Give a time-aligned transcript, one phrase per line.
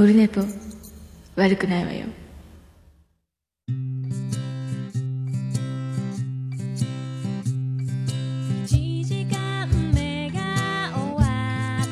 [0.00, 0.40] オルネポ
[1.36, 2.06] 悪くないわよ
[8.64, 10.40] 1時間目が
[10.94, 11.22] 終わ
[11.82, 11.84] っ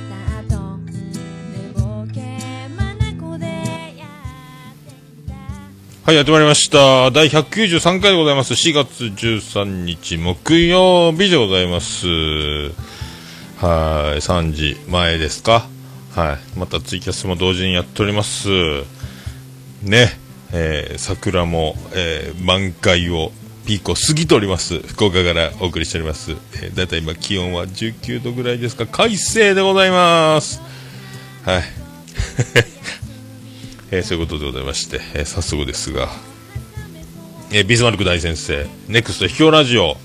[0.49, 2.23] た後寝ぼけ
[2.79, 2.99] 眼
[3.39, 3.45] で
[3.99, 4.09] やっ
[4.87, 4.95] てき
[5.29, 5.35] た
[6.07, 7.11] はい、やってまいりました。
[7.11, 8.55] 第193回でございます。
[8.55, 12.07] 4月13日木曜日でございます。
[12.07, 12.13] は
[14.17, 15.69] い、3時前ですか？
[16.15, 18.49] はい、またツイキャスも同時にやっております。
[19.83, 20.19] ね、
[20.53, 23.33] えー桜も、えー満開を、
[23.67, 24.81] ピークを過ぎております。
[24.81, 26.33] 福岡からお送りしております。
[26.55, 28.87] えー、だいたい今気温は19度ぐらいですか。
[28.87, 30.61] 快晴でございます。
[31.45, 31.63] はい。
[33.91, 36.09] えーそういうことでございまして、えー早速ですが、
[37.53, 39.97] えービスマルク大先生、ネクスト秘境ラジオ、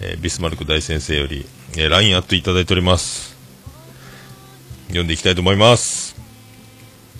[0.00, 3.25] えービスマルク大先生より、えー LINE アットいただいております。
[4.88, 6.16] 読んでいきたいと思います。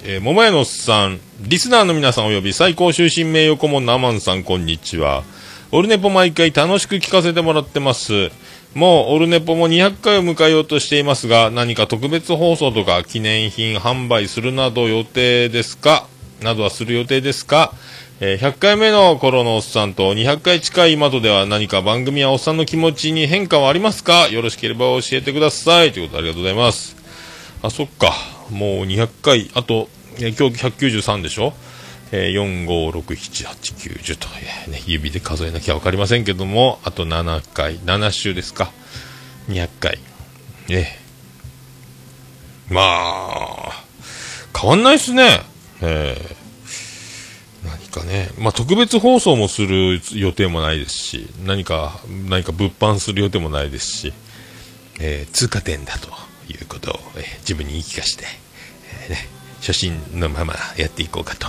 [0.04, 5.24] えー、桃屋のおっさん、リスナーの皆さんおよび最高終身名誉顧問のアマンさん、こんにちは。
[5.72, 8.30] オルネポ毎回楽しく聞かせてもらってます。
[8.74, 16.06] もうオルネポも200回を迎えようとしていますが、何か特別放送とか記念品販売するなど予定ですか？
[16.42, 17.72] などはする予定ですか？
[18.20, 24.28] え100回目の頃のおっさんと200回近い今とでは何か番組やおっさんの気持ちに変化はありますか？
[24.28, 25.92] よろしければ教えてください。
[25.92, 26.95] ということでありがとうございます。
[27.62, 28.14] あ、そっか。
[28.50, 31.52] もう200回、あと、え今日193でしょ？
[32.12, 34.28] えー、4、5、6、7、8、9、10と、
[34.66, 38.70] えーね、指で数えなきゃわかりませんけども、あと7回、7週ですか。
[39.48, 39.98] 200回。
[40.68, 42.72] ええ。
[42.72, 43.84] まあ、
[44.58, 45.40] 変わんないっすね。
[45.82, 46.36] えー
[47.64, 54.12] 何かね、まあ、特別放送もする予定もないですし、何か、何か物販する予定もないですし、
[55.00, 56.08] えー通過点だと。
[56.48, 58.24] いうことを、え自分に言い聞かせて、
[59.04, 59.28] えーね、
[59.60, 61.48] 初心のままやっていこうかと、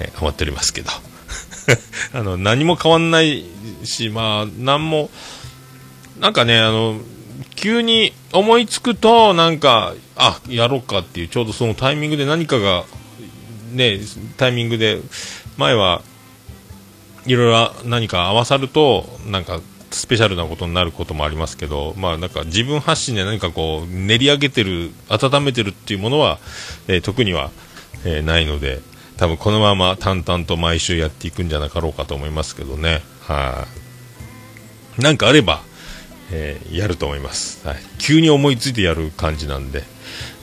[0.00, 0.90] え思っておりますけど。
[2.12, 3.44] あの、何も変わんない
[3.84, 5.10] し、まあ、何も、
[6.18, 7.00] なんかね、あの、
[7.54, 12.84] 急に思いつくと、なんか、あ、やろうかっていう、ちょうどそのタイミングで何かが、
[13.72, 14.00] ね、
[14.36, 15.00] タイミングで、
[15.56, 16.02] 前は
[17.26, 19.60] いろいろ何か合わさると、なんか、
[19.96, 26.38] スペシャルなことになることもありますけど、まあなんか自分発信で何かこう、練り上げてる、温めてるっていうものは、
[26.88, 27.50] えー特には、
[28.04, 28.80] えーないので、
[29.16, 33.02] 多分このまま淡々と毎週やっていくんじゃなかろうかと思いますけどね。
[33.20, 33.66] は
[34.98, 35.62] い、なんかあれば、
[36.30, 37.76] えーやると思います、はい。
[37.98, 39.84] 急に思いついてやる感じなんで。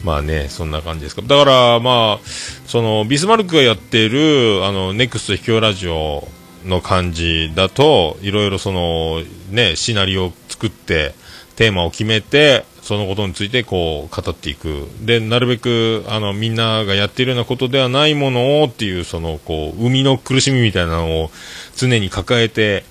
[0.04, 1.22] まあね、そんな感じですか。
[1.22, 2.28] だから、まあ、
[2.66, 6.28] その、ビスマルクがやっている、あの、ネクスト秘境ラジオ
[6.66, 9.22] の感じだと、いろいろその、
[9.52, 11.14] ね、シナリオを作って、
[11.56, 14.88] テーマを決めて、そのことについてこう語っていく。
[15.02, 21.32] で、なるべく、あの、みんながやっているようなことではないものをっていう、その、こう、生みの苦しみみたいなのを
[21.76, 22.86] 常に抱えて、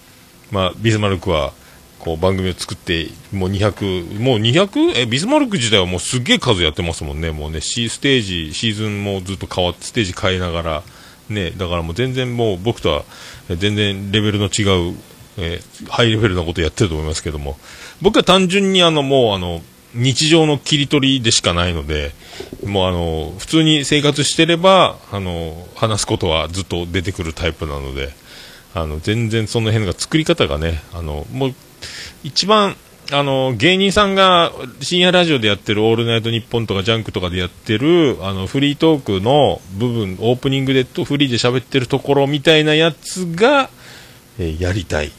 [0.50, 1.52] まあ、ビスマルクは、
[1.98, 5.02] こう番組を作って、もう200、もう 200?
[5.02, 7.32] え、ビスマルク自体はもうすっげえ数やってますもんね。
[7.32, 10.82] もうね、システージ、シーズンもずっと変わって、ステージ変えながら、
[11.28, 13.04] ね、だからもう全然もう僕とは
[13.56, 14.96] 全然レベルの違う、
[15.38, 17.56] えーハイレベルなことやってると思いますけども、
[18.02, 19.62] 僕は単純にあの、もうあの、
[19.94, 22.12] 日常の切り取りでしかないので、
[22.64, 28.10] もうあの、普通に生活してれば、あの、話すことはずっと出てくるタイプなので、
[28.74, 31.54] あの、全然その辺が作り方がね、あの、もう、
[32.22, 32.76] 一番、
[33.10, 43.70] あの、芸人さんが深夜ラジオでやってるオールナイトニッポンとかジャンクとかでやってる、あの、フリートークの部分、オープニングでとフリーで喋ってるところみたいなやつが、
[44.38, 45.12] えーやりたい。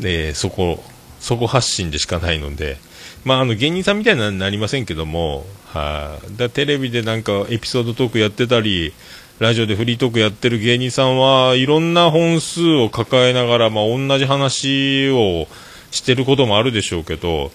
[0.00, 0.82] で、そこ、
[1.20, 2.78] そこ発信でしかないので、
[3.24, 8.94] まあ、あの、芸人さんみたいなになりませんけども、はい、だテレビでなんかエピソードトークやってたり、
[9.38, 15.46] ラジオでフリートークやってる芸人さんはいろんな本数を抱えながら、まあ、同じ話を
[15.90, 17.50] してることもあるでしょうけど、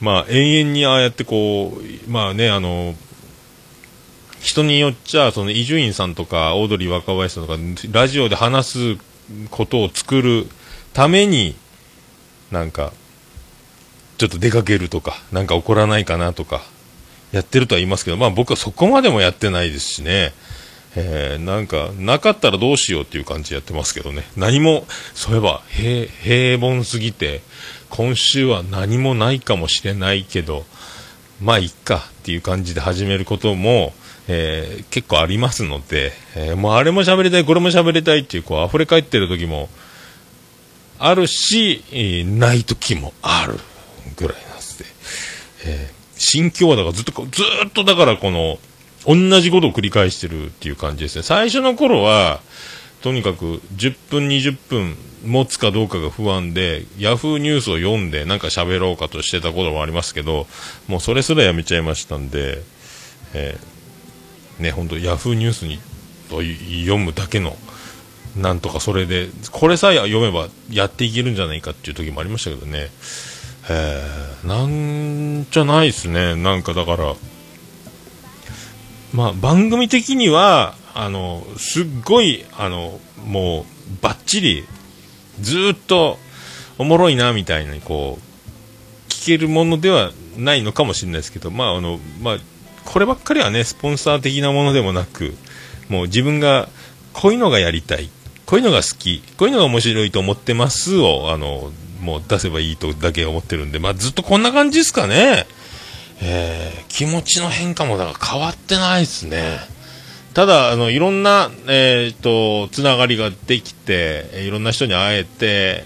[0.00, 2.94] まあ、永遠にああやってこう、まあね、あの、
[4.40, 7.58] 人によっちゃ、その伊集院さんとか、オードリー若林さんとか、
[7.90, 8.98] ラジオで話す
[9.50, 10.46] ことを作る
[10.92, 11.56] ために、
[12.50, 12.92] なんか、
[14.16, 16.62] ちょっと出かけるとか、なんか起こらないかなとか、
[17.32, 20.32] やってるとは言いますけど、まあ僕はそこまでもやってないですしね。
[20.96, 24.24] えーなんか、なかったらどうしようっていう感じでやってますけどね。
[24.36, 26.06] 何も、そういえば、平、
[26.58, 27.42] 平凡すぎて、
[27.90, 30.64] 今週は何もないかもしれないけど、
[31.40, 33.92] まあ、いっかっていう感じで始めることも、
[34.28, 39.68] えー結構ありますので、えーもうあれも喋りたい、これも喋りたいっていう、こう、溢れ返ってる時も、
[40.98, 43.58] あるし、えーない時もある
[44.16, 44.86] ぐらいなんですね。
[45.66, 48.58] えー心境はだからずっと、ずっとだからこの、
[49.06, 51.22] 同じことを繰り返してるっていう感じですね。
[51.22, 52.40] 最初の頃は、
[53.02, 60.46] とにかく10分、20分持つかどうかが不安で、ヤフーニュースを読んでなんか喋ろうかとしてたこともありますけど、
[60.88, 62.62] もうそれすらやめちゃいましたんで、
[63.34, 65.78] えーね、本当ヤフーニュースに
[66.28, 67.56] 読むだけの、
[68.36, 72.88] なんとかそれで、これさえ読めばやっていけるんじゃないかっていう時もありましたけどね、
[73.70, 77.14] えー、なんじゃないですね、なんかだから、
[79.12, 83.64] まあ、番組的には、あの、すっごい、あの、もう、
[84.02, 84.64] ばっちり、
[85.40, 86.18] ずっと、
[86.76, 92.38] おもろいな、みたいに、こう、聞けるものではないのかもしれないですけど、まあ、あの、まあ、
[92.84, 95.34] こればっかりはね、スポンサー的なものでもなく、
[95.88, 96.68] もう自分が、
[97.12, 98.10] こういうのがやりたい、
[98.46, 105.46] こういうのが好き、こういうのが面白いと思ってますを、あの、もう出せばいいとだけ思ってるんで、まあ、ずっとこんな感じですかね。
[106.20, 109.58] えー気持ちの変化もだから変わってないですね。
[110.34, 115.84] ただ、あの、いろんな、えっ、と、つながりができて、いろんな人に会えて、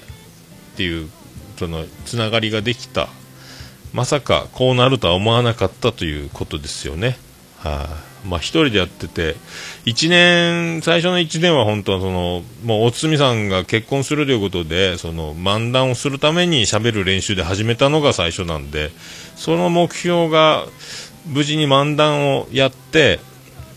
[0.73, 1.11] っていう、
[1.59, 3.09] その、つながりができた。
[3.93, 7.19] まさか、こうなるとは思わなかったということですよね。
[7.59, 9.37] はい、まあ、一人でやってて、
[9.85, 18.91] 一年、最初の一年は本当はその、もう、おつみさんが結婚するということで、その、漫談をするために喋る練習で始めたのが最初なんで、
[19.37, 20.67] その目標が、
[21.27, 23.21] 無事に漫談をやって、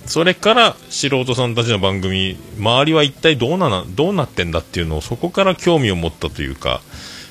[0.06, 6.82] それから素人さんたちの番組、周りは一体どうなな、どうなってんだっていうのをそこから興味を持ったというか、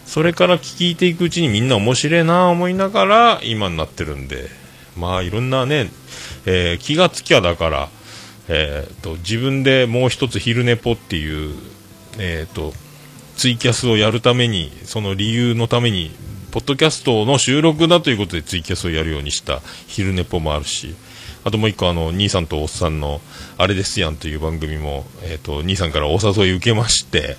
[0.06, 4.48] それから聞いていくうちにみんな面白いな思いながら今になってるんで、
[4.96, 5.90] まあいろんなね、
[6.46, 7.88] えー気がつきゃだから、
[8.48, 11.54] えーと、自分でもう一つ昼寝ぽっていう、
[12.18, 12.72] えーと、
[13.36, 16.10] ツイキャスをやるために、その理由のために、
[16.50, 20.94] ポッドキャストの収録だということでツイキャスをやるようにした昼寝ぽもあるし、
[21.44, 23.20] あともう一個あの、兄さんとおっさんの、
[23.58, 27.36] あれですやんという番組も、えっ、と、兄さんからお誘い受けまして、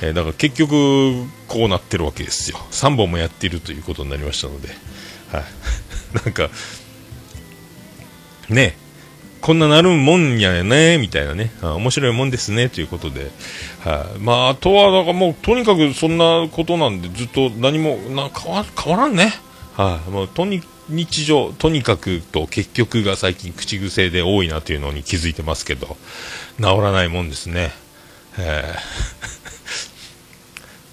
[0.00, 2.58] えーだから結局、こうなってるわけですよ。
[2.70, 4.68] 3本もやっているということになりましたので、
[5.30, 5.44] はい。
[6.24, 6.50] なんか、
[8.48, 8.76] ね、
[9.40, 13.30] こんななるもんやね、みたいなね、あ面白いもんですね、ということで、
[13.80, 19.34] はい、まあ、あとは、だからもう、とにかくそんなことなんで、ずっと何もな変わ変わらんね。
[19.76, 25.96] はい、もう、とに、日常、とにかくと結局が最近口癖で多いなというのに気づいてますけど、
[26.58, 27.72] 治らないもんですね。
[28.38, 28.78] えー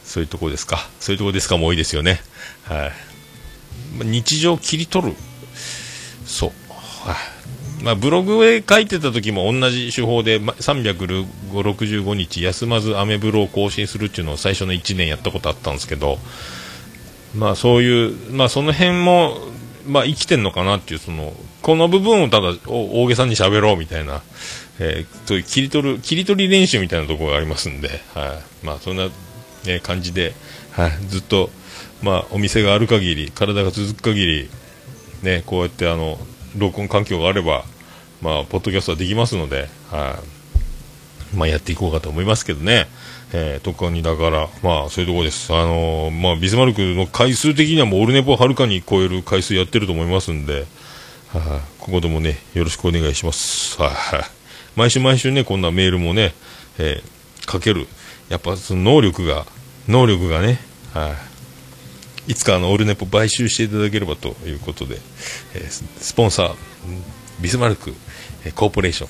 [0.03, 0.89] そういうとこですか。
[0.99, 2.21] そういうとこですかも多いですよね。
[2.63, 2.91] はい。
[4.05, 5.15] 日常を切り取る。
[6.25, 6.51] そう。
[7.07, 7.40] はい。
[7.83, 16.19] まあ、ブログへ書いてた時も同じ手法で、ま365日休まずアメブロを更新するっていうのを最初の1年やったことあったんですけど、
[17.35, 19.37] まあそういう、まあその辺も、
[19.87, 24.21] まあ生きてんのかなっていう、その、この部分をただ大げさに喋ろうみたいな、
[24.79, 28.65] えーそういう切り取る、切り取り練習みたいなところがありますんで、はい。
[28.65, 29.09] まあそんな、
[29.65, 30.33] ね、感じで、
[30.71, 30.91] はい。
[31.07, 31.49] ずっと、
[32.03, 34.49] まあお店がある限り、体が続く限り、
[35.23, 36.19] ね、こうやってあの、
[36.57, 37.63] 録音環境があれば、
[38.21, 40.19] まあ、ポッドキャストはできますので、は
[41.33, 41.35] い。
[41.35, 42.87] まあ、やっていこうかと思いますけどね。
[43.33, 45.53] えー、特にだから、まあ、そういうところです。
[45.53, 50.65] あのーまあ、ビスマルクの回数的にはもうオルネポをはるかに超える回数やってると思いますんで、
[51.29, 53.81] はい、ここでもね、よろしくお願いします。
[53.81, 53.91] はい、
[54.75, 56.33] 毎週毎週ね、こんなメールもね、
[56.77, 57.87] えーかける。
[58.29, 59.45] やっぱ、その能力が、
[59.87, 60.59] 能力がね、
[60.93, 61.15] は
[62.27, 62.31] い。
[62.33, 64.97] いつかあのオルネポ買収していただければということで、
[65.55, 66.55] えースポンサー、
[67.41, 67.93] ビスマルク、
[68.55, 69.09] コーポレーション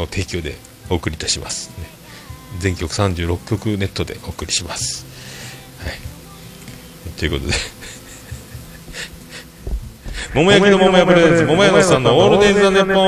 [0.00, 0.56] の提供で
[0.90, 1.70] お送りいたします。
[1.78, 1.86] ね
[2.58, 5.06] 全曲36曲ネットでお送りします。
[5.80, 5.92] はい。
[7.18, 7.52] ということで、
[10.34, 13.00] 桃焼きの桃屋プレゼンツ、桃屋のさんのオールデイズ・ザ・ネッポ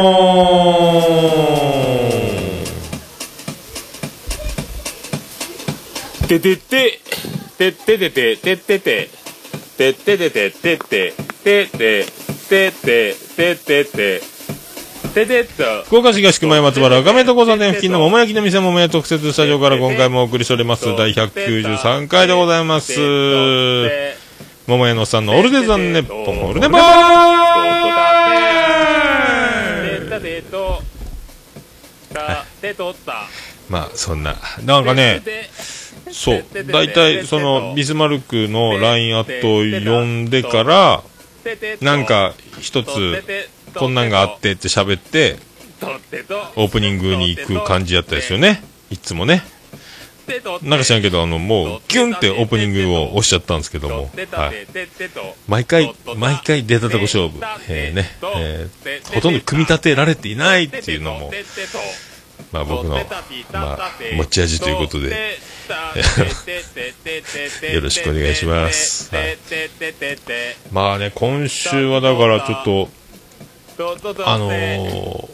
[6.25, 7.01] ンててて、
[7.57, 9.09] てっててて、てってて、
[9.79, 12.05] てててて、てて、てて、
[12.49, 14.23] てて、ててて、
[15.27, 15.83] ててっと。
[15.85, 20.85] 福岡市東区前松原赤目と交差点付近の桃焼きの店桃屋特設スタジオから今回もお送りしております。
[20.97, 22.93] 第193回でございます。
[24.67, 26.79] 桃屋のさんのオールデザンネッポンオールネポー。
[33.69, 35.23] まあそんななんかね
[36.11, 36.45] そう。
[36.67, 41.03] 大体そのビスマルクの LINE アットを読んでから
[41.81, 43.25] なんか一つ
[43.75, 45.37] こんなんがあってって喋って
[46.57, 49.43] オープニングに行く感じやったですよねいつもね
[50.63, 54.67] なんか知らんけど、あの、もう、キュンってオープニングを押しちゃったんですけども、はい。
[55.47, 61.33] 毎回、毎回出たとこ勝負、えーね、えーほとんど組み立てられていないっていうのも、
[62.53, 62.97] まあ僕の、
[63.53, 65.39] まあ、持ち味ということで、
[67.73, 69.15] よろしくお願いします。
[69.15, 69.39] はい。
[70.71, 72.89] まあね、今週はだからちょっと、
[74.25, 75.29] あのー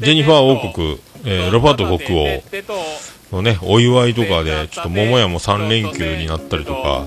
[0.00, 2.18] ジェニファー王国、えーロバート国
[3.30, 7.06] 王のね、お祝いとかで、ちょっと桃屋も3連休になったりとか、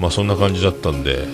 [0.00, 1.26] まあそんな感じだったんで、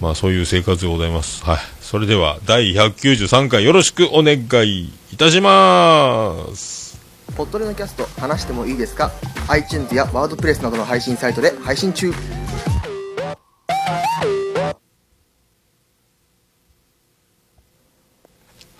[0.00, 1.42] まあそういう生活でございます。
[1.44, 1.58] はい。
[1.80, 6.98] それでは、第193回よろしくお願いいたします。
[7.36, 9.10] ポッドレのキャスト話してもいいですか
[9.48, 12.12] ？iTunes やワードプレスなどの配信サイトで配信中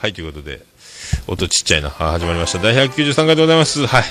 [0.01, 0.63] はい、ということで、
[1.27, 1.91] 音ちっちゃいな。
[1.91, 2.59] 始まりました。
[2.59, 3.87] 第193回でございます。
[3.87, 4.05] はい。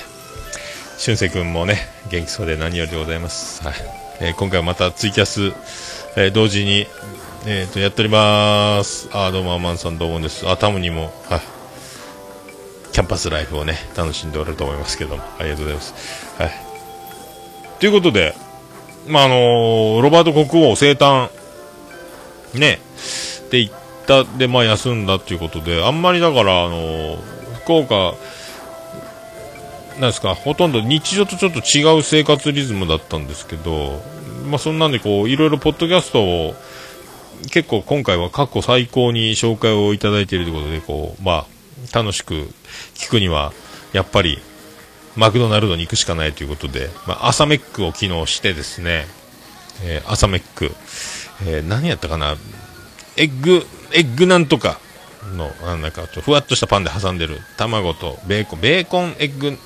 [0.98, 1.78] 俊く君もね、
[2.12, 3.64] 元気そうで何よりでございます。
[3.64, 3.74] はい。
[4.20, 5.48] えー今回はまたツイキャス、
[6.16, 6.86] えー同時に、
[7.44, 9.08] えっ、と、やっております。
[9.12, 10.48] あ、どうも、アマンさんどうもです。
[10.48, 11.40] あ、タムにも、はい。
[12.92, 15.94] キャンパスライフをね、楽しんでおると思いますけども、ありがとうございます。
[16.40, 16.52] はい。
[17.80, 18.36] ということで、
[19.08, 21.30] まあ、あのロバート国王生誕、
[22.54, 22.78] ね、
[23.46, 23.79] って言っ
[24.38, 27.18] で、まあ、休んだっていうことで、あんまりだから、あの
[27.64, 28.14] 福岡、
[30.00, 34.02] なんですか、ほとんど日常とちょっと違う生活リズムだったんですけど、
[34.48, 36.54] まあ、そんなんで、こう、いろいろポッドキャストを、
[37.50, 41.46] 結構今回は過去最高に紹介をいただいているということで、こう、ま
[41.92, 42.50] あ、楽しく
[42.94, 43.52] 聞くには、
[43.92, 44.38] やっぱり、
[45.16, 49.06] マクドナルドに行くしかないということで、まあ、朝メックを機能してですね、
[49.82, 50.72] えー朝メック、
[51.46, 52.36] えー何やったかな、
[53.16, 54.78] エッグ、エッグなんとか
[55.36, 59.56] の、なんかふわっとしたパンで挟んでる卵とベーコン、ベーコンエッグ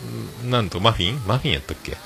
[0.49, 1.27] なんとマフィン？
[1.27, 1.97] マフィンやったっけ？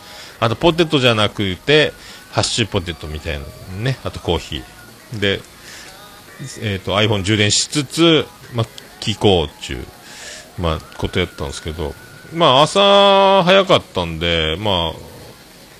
[0.40, 1.92] あとポテトじゃなくて、
[2.30, 3.44] ハッシュポテトみたいな
[3.82, 5.18] ね、あとコーヒー。
[5.20, 5.40] で、
[6.62, 8.66] えっ、と iPhone 充電しつつ、まあ、
[9.00, 9.86] 聞こうっちゅう、
[10.62, 11.94] まあ、ことやったんですけど、
[12.32, 14.94] まあ、朝早かったんで、まあ、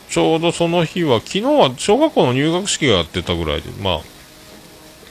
[0.08, 4.00] ちょうどその日は、昨日は小学校の入学式がやってたぐらいで、まあ、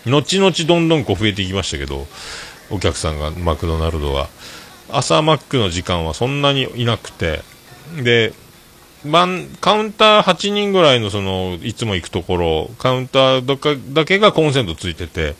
[0.09, 2.07] 後々どんどんこう増えていきましたけど、
[2.69, 4.29] お客さんがマクドナルドは。
[4.89, 7.41] 朝マックの時間はそんなにいなくて、
[8.01, 8.33] で、
[9.61, 15.35] カウンター8人ぐらいのその、いつも行くところ、カウンターだかだけがコンセントついてて、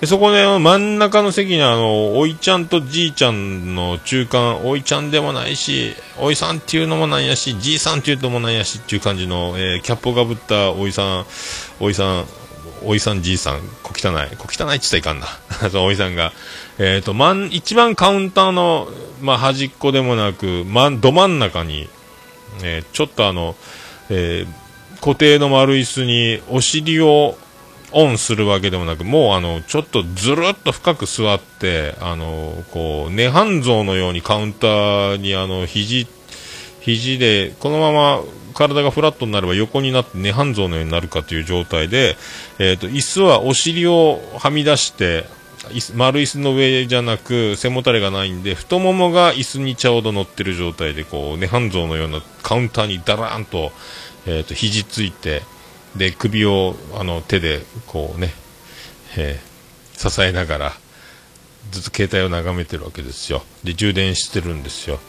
[0.00, 11.26] でそこで真ん中の席にあの、おいちゃんとじいちゃんの中間、おいちゃんでもないし、おいさんっていうのもなんやし、じいさんっていうのもなんやしっていう感じの、えーキャップをかぶったおいさん、
[11.80, 12.26] おいさん、
[12.84, 15.26] おいさんじいさん、小汚い、小汚いって言ったらいかんな。
[15.70, 16.32] そのおいさんが、
[16.78, 18.88] えっ、と、真ん、一番カウンターの、
[19.20, 21.88] まあ、端っこでもなく、ま、ど真ん中に、
[22.62, 23.56] えーちょっとあの、
[24.10, 24.66] えー
[25.00, 27.36] 固定の丸椅子にお尻を
[27.92, 36.06] オンするわけでもなく、もうあの、ちょっとずるっと深く座って、あの、こう、涅槃像のようにカウンターにあの、肘、
[36.80, 38.20] 肘で、このまま
[38.56, 42.16] 体がフラットになれば横になって涅槃像のようになるかという状態で、
[42.58, 45.24] えっ、と、椅子はお尻をはみ出して、
[45.94, 53.72] 丸椅子の上じゃなく背もたれがないんで太ももが椅子にちょうど乗ってる状態でこう涅槃像のようなカウンターにダラーンと,、
[54.26, 55.42] えー、と肘ついて
[55.96, 58.30] で首をあの手でこうね、
[59.16, 59.56] えー
[59.96, 60.72] 支えながら
[61.70, 63.42] ずっと携帯を眺めてるわけですよ。
[63.64, 65.00] で充電してるんですよ。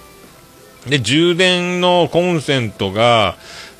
[0.89, 3.35] で充電のコンセントが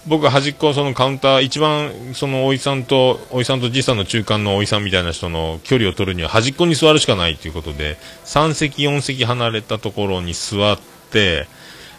[0.08, 10.80] 僕端っこそのカウンター一番そのおいさんとおいさんとじいさんの中間のおいさんみたいな人の距離を取るには端っこに座るしかないということで3席4席離れたところに座っ
[11.12, 11.48] て、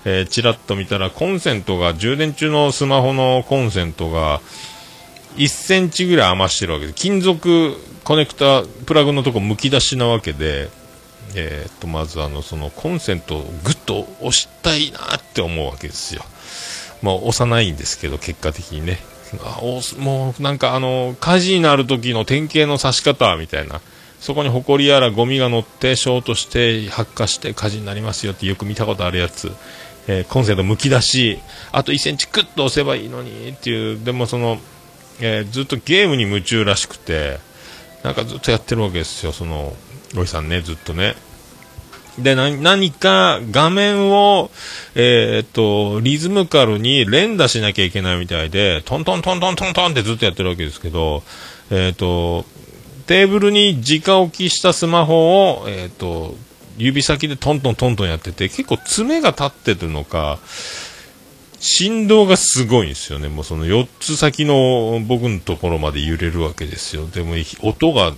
[0.07, 4.41] えー、ちらっと見たらコンセントが充電中のスマホのコンセントが
[5.37, 10.71] 1センチぐらい余してるわけで金属コネクタプラグのとこむき出しなわけで
[11.41, 16.23] えー、とまずあのそのコンセントをぐっと押したいなって思うわけですよ。
[17.01, 18.99] まあ、押さないんですけど、結果的にね。
[19.45, 19.61] あ
[19.99, 23.81] もうなんかあの火事になる時の典型の刺し方みたいな。
[24.21, 29.53] そこに埃やらゴミが乗ってショートして発火して火事になりますよってよく見たことあるやつ。
[30.09, 31.39] えーコンセントむき出し、
[31.71, 34.59] あと1センチクッと押せばいいのにっていう、でもその、
[35.21, 37.39] えーずっとゲームに夢中らしくて、
[38.03, 39.77] なんかずっとやってるわけですよ、その、
[40.15, 41.15] ロイさんね、ずっとね。
[42.19, 44.51] で、何か画面を、
[44.95, 51.23] えーっと、リズムカルに連打しなきゃいけないみたいで、トントントントントントンってずっとやってるわけですけど、
[51.71, 52.45] えーっと、
[53.07, 56.35] テーブルに直置きしたスマホを、えーっと、
[56.77, 60.39] 指先でトントントントンやってて、結構爪が立ってるのか、
[61.61, 63.29] 振動がすごいんですよね。
[63.29, 67.07] もうその4つ先の僕のところまで揺れるわけですよ。
[67.07, 68.15] でも音が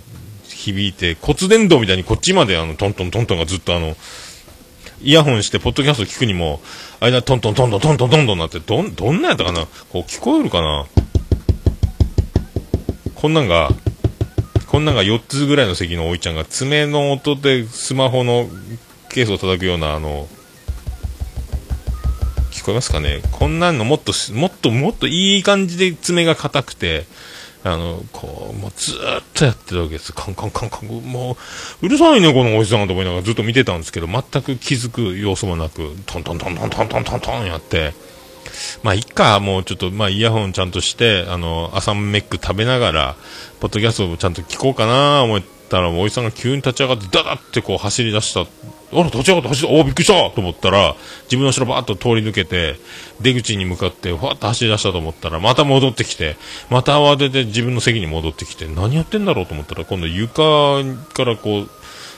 [0.61, 3.95] 響いて骨伝導みたいにこっちまであのトントントントンがずっとあの、
[5.01, 6.61] イヤホンしてポッドキャスト聞くにも、
[6.99, 10.85] 間トントントントントントントントンなって、どん、どんなやったかなこう聞こえるかな
[13.15, 13.69] こんなんが、
[14.67, 18.47] こんなんが4つぐらいの席のおいちゃんが爪の音でスマホの
[19.09, 20.27] ケースを叩くようなあの、
[22.51, 27.05] 聞こえますかねこんなんのもっと、もっともっといい感じで爪が硬くて、
[27.63, 28.97] あの、こう、もうずっ
[29.33, 30.13] とやってるわけです。
[30.13, 31.37] カンカンカンカン、も
[31.81, 37.93] う、うるさいね、このおじさんと思いながらずっと見てたんですけど、全く気づく様子もなく、トントントントントントントントンやって、
[38.83, 43.15] まあ、いっか、もうちょっと、まあ、イヤホンちゃんとして、あの、朝メック食べながら、
[43.59, 48.45] ポッドキャストをちゃんと聞こうかな思ったら、おじさんが急に立ち上がって、ダダってこう走り出した。
[48.93, 52.75] あら、立ち上がって走って、おお、びっくりしたと思ったら、自分の後ろバーッと通り抜けて、
[53.21, 56.37] 出口に向かって、ふわっと走り出したと思ったら、また戻ってきて、
[56.69, 60.83] また慌てて自分の席に戻ってきて、何やってんだろうと思ったら、今度床
[61.13, 61.69] からこう、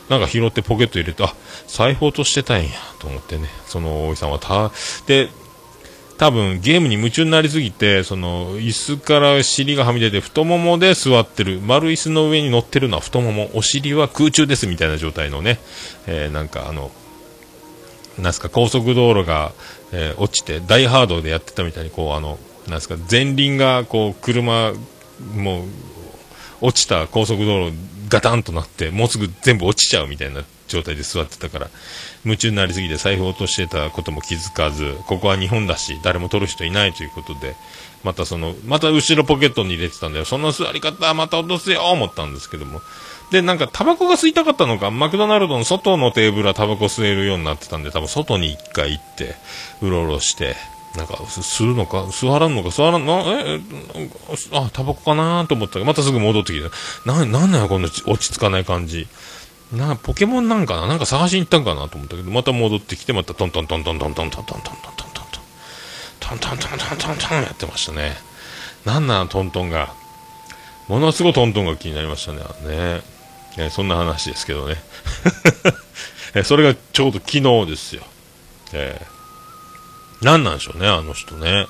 [0.10, 1.34] なんか拾ってポケット入れて、あ、
[1.68, 4.72] 財布落としてたんや、と思ってね、そのおじさんはた、
[5.08, 5.30] で、
[6.18, 15.60] 多分ゲームに夢中になりすぎて、その椅子から尻がはみ出て太ももで座ってる、丸椅子の上に乗ってるのは太もも、お尻は空中ですみたいな状態のね、
[16.08, 16.92] えーなんかあの、
[18.20, 19.54] なんすか高速道路が、
[19.92, 24.72] えー落ちて大ハードでやってたみたいにこうあの、なんすか前輪がこう車、
[25.36, 25.68] もう
[26.62, 27.74] 落ちた高速道路
[28.08, 31.70] ガタンとなってもうすぐ全部落ちちゃうみたいな状態で座ってたから。
[32.26, 37.56] 夢中になりすぎて財布を落としてたことも気づかずここは日本だし誰も取る人いないということで
[38.04, 40.26] またそのまた後ろポケットに入れてたんだよ。
[40.26, 42.82] その座り方また落とすよ思ったんですけども。
[43.32, 49.36] でなんかタバコが吸いたかったのかマクドナルドの外のテーブルはタバコ吸えるようになってたんで多分外に一回行って
[49.82, 50.56] うろうろして
[50.96, 53.60] なんか、吸うのか、吸わらんのか、吸わらんの、え、
[53.96, 54.10] え
[54.52, 55.80] あ、タバコかなと思った。
[55.80, 56.70] ら、またすぐ戻ってきて、
[57.04, 59.08] な、なんなんや、この落ち着かない感じ。
[59.74, 60.88] な、ポケモンなんかな？
[60.88, 68.16] なんか探しに行ったんかなと思ったけど、また戻ってきて、またトントントントントントントントントントントントントントントントントントントンやってましたね。
[68.86, 69.94] なんなん、トントンが。
[70.88, 72.40] ものすごいトントンが気になりましたね。
[72.40, 73.02] ね
[73.58, 74.76] えそんな話ですけどね。
[76.44, 78.04] それがちょうど昨日ですよ。
[78.74, 79.14] えー
[80.24, 81.68] 何なんでしょうね、あの人ね。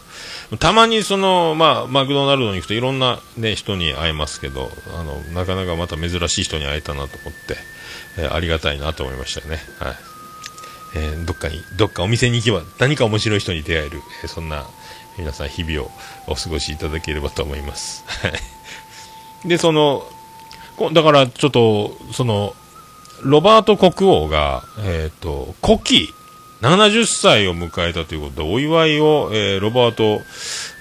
[0.60, 7.58] たまにその、まあ、マクドナルドに行くといろんなね、人に会えますけど、あの、なかなかまた珍しい人に会えたなと思って、
[8.18, 9.58] えーありがたいなと思いましたね。
[9.80, 9.96] はい。
[10.96, 14.66] えーどっかに、どっかお店に行けば何か面白い人に出会える、えーそんな
[15.18, 15.92] 皆さん日々を
[16.28, 18.04] お過ごしいただければと思います。
[18.08, 19.48] はい。
[19.48, 20.04] で、その、
[20.94, 22.56] だからちょっと、その、
[23.22, 26.14] ロバート国王が、えっ、と、古希、
[26.62, 30.22] 70歳を迎えたということで、お祝いを、えーロバート、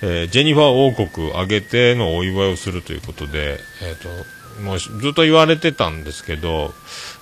[0.02, 6.72] えージェニファー王国挙げてのお祝いをするということで、えっ、と、もうずっと言われてたんですけど、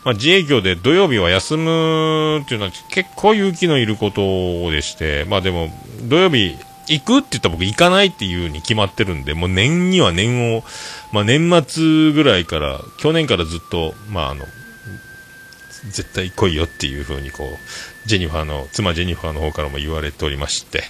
[0.05, 5.69] まあ、自営業で土曜日は休むっていうのは結構勇気のいることでして、まあでも、
[6.09, 6.57] 土曜日
[6.89, 10.65] 行くって言ったら僕行かないっていうに決まってるんで、もう年には年を、
[11.13, 14.47] まあ年末ぐらいから、去年からずっと、まああの、
[15.93, 20.85] 絶対来いよっていう風にこう、ジェニファーの、妻ジェニファーの方からも言われておりまして、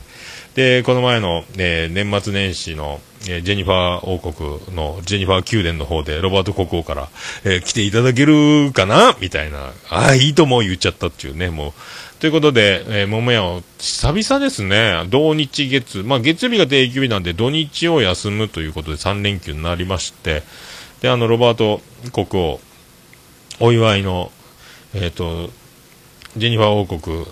[0.55, 7.09] で、この前の、えー年末年始の、えージェニファー王国のジェニファー宮殿の方でロバート国王から、
[7.45, 9.17] えー来ていただけるかな？
[9.21, 11.73] みたいな、ああ、いいとも言っちゃったっていうね、もう。
[12.21, 20.43] ということで、えー、桃屋を、久々ですね、同日月、まあ月曜日が定休日なんで土日を休むということで3連休になりまして、
[21.01, 21.81] で、あの、ロバート
[22.13, 22.61] 国王、
[23.61, 24.31] お祝いの、
[24.95, 25.51] えっ、と、
[26.37, 27.27] ジェニファー王国、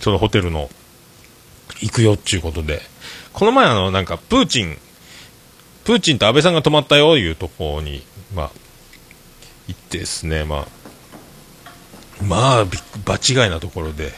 [0.00, 0.70] そのホテルの、
[1.80, 2.80] 行くよっていうことで、
[3.36, 4.78] この前あの、なんか、プーチン、
[5.84, 8.02] プーチンと安倍さんが泊まったよいうところに、
[8.34, 8.50] まあ、
[9.68, 10.66] 行ってですね、まあ、
[12.24, 14.10] まあ、びっ場違いなところで、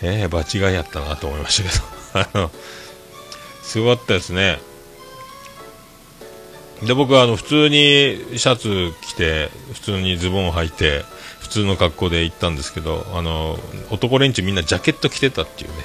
[0.00, 1.68] ええ場違いやったなと思いました
[2.14, 2.50] けど、 あの、
[3.64, 4.60] すごかったですね。
[6.84, 11.04] で、僕はあの、普通にシャツ着て、普通にズボン履いて、
[11.46, 13.56] 普通の格好で行ったんですけど、あの、
[13.90, 15.76] 男連中みんなジャケット着てたっていうね、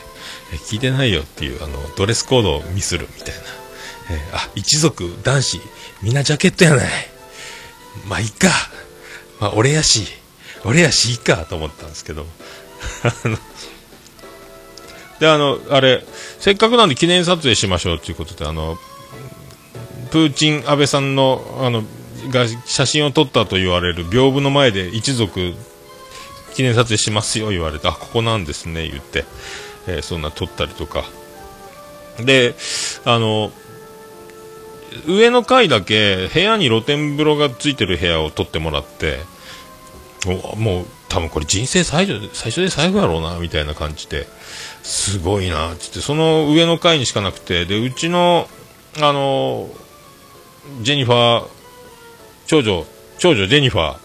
[0.53, 3.41] え聞いてないよっていう、あの、ドレスコードをミスるみたいな。
[4.15, 5.61] えあ、一族、男子、
[6.01, 6.89] みんなジャケットやない。
[8.07, 8.49] まあ、いいか。
[9.39, 10.07] まあ、俺やし、
[10.65, 12.25] 俺やし、いいかと思ったんですけど。
[15.21, 16.03] で、あの、あれ、
[16.39, 18.79] せっかくなんで記念撮影しましょうということで、あの、
[20.09, 21.83] プーチン安倍さんの、あの、
[22.29, 25.53] が写真を撮ったと言われる屏風の前で一族
[26.53, 29.25] 記念撮影しますよ言われて、あ、ここなんですね、言って、
[29.87, 31.03] えーそんな撮ったりとか、
[32.19, 32.55] で、
[33.05, 33.51] あの、
[35.07, 39.19] 上の階だけ部屋に露天風呂がついてる部屋を取ってもらって、
[40.57, 44.27] もう多分これ人生最初最初で最後やろうな、みたいな感じで、
[44.83, 48.47] すごいな、つって、その上の階にしかなくて、で、うちの、
[48.99, 49.69] あの、
[50.81, 51.47] ジェニファー、
[52.51, 52.85] 長女、
[53.17, 53.97] 長女ジェニファー、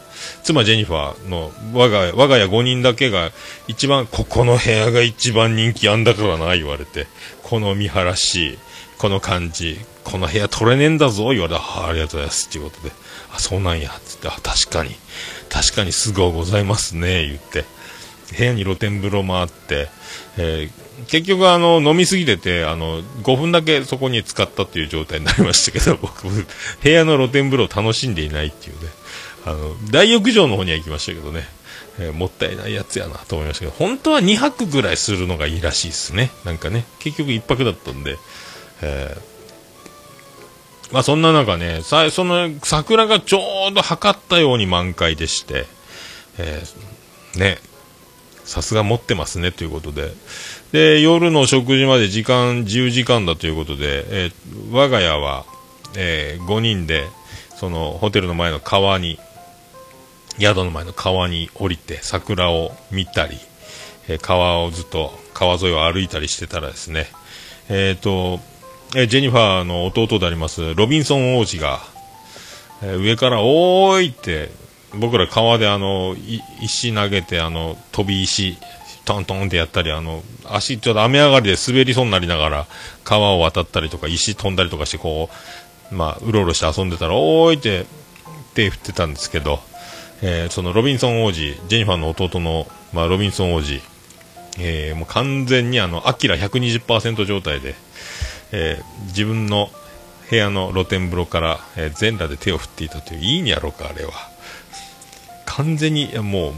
[0.45, 3.33] 妻ジェニファーの我が我が家5人だけが
[3.67, 7.09] 一番、ここの部屋が一番人気あんだからな、言われて、
[7.43, 8.57] この見晴らし、
[8.99, 12.93] この感じ、この部屋取れねえんだぞ、言われて、ありがとうございます、っていうことで、
[13.35, 14.95] あ、そうなんや、つって、あ、確かに、
[15.49, 17.65] 確かにすごございますね、言って、
[18.39, 19.89] 部屋に露天風呂もあって、
[20.37, 28.91] えー結局あの飲みすぎててあの5分だけそこに使ったっていう状態になりましたけど 僕部屋の露天風呂を楽しんでいないっていうね。
[29.45, 31.47] あの大浴場の方には行きましたけどね、
[32.01, 36.33] えーもったいないやつやなと思いましたけど本当は2泊ぐらいするのがいいらしいですね。
[36.45, 38.17] なんかね結局1泊だったんで、
[38.83, 39.37] えー
[40.93, 45.67] まあそんな中ねさその桜がちょうど測ったように満開でして、
[46.39, 47.59] えーね
[48.47, 50.13] さすが持ってますねということで、
[50.73, 54.33] で、夜の食事まで時間、自由時間だということで、えー
[54.73, 55.45] 我が家は、
[55.97, 57.05] え5人で、
[57.55, 59.19] その、ホテルの前の川に、
[60.39, 63.39] 宿の前の川に降りて、桜を見たり、
[64.09, 67.07] えー川をずっと、川沿いを歩いたりしてたらですね、
[67.69, 68.41] えっ、と、
[68.97, 71.81] えジェニファーの弟であります、ロビンソン王子が、
[72.83, 74.51] え上から、おーいって、
[74.95, 76.17] 僕ら川であの、
[76.61, 78.57] 石投げて、あの、飛び石、
[79.07, 82.67] トントンってやったり、あの、足ちょっと雨上がりで滑りそうになりながら、
[83.05, 85.31] 川を渡ったりとか、石飛んだりとかして、こ
[85.93, 87.87] う、まあ、うろうろして遊んでたら、おーいって
[88.55, 89.61] 手振ってたんですけど、
[90.23, 91.37] えーそのロビンソン王子、
[91.69, 93.81] ジェニファーの弟の、まあ、ロビンソン王子、
[94.59, 97.75] えーもう完全にあの、アキラ120%状態で、
[98.51, 99.71] えー自分の
[100.29, 104.13] 部屋の露天風呂から、え全裸で手を振っていたという、いいんやろうか、あれは。
[105.45, 106.53] 完全にもう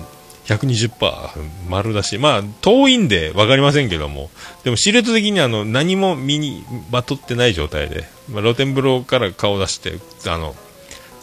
[0.48, 4.30] 120%丸だし、まあ遠いんで分かりませんけども、
[4.64, 10.56] でもシルエット的にあの何も身にまとってない状態で、まあ、露天風呂から顔出して、あの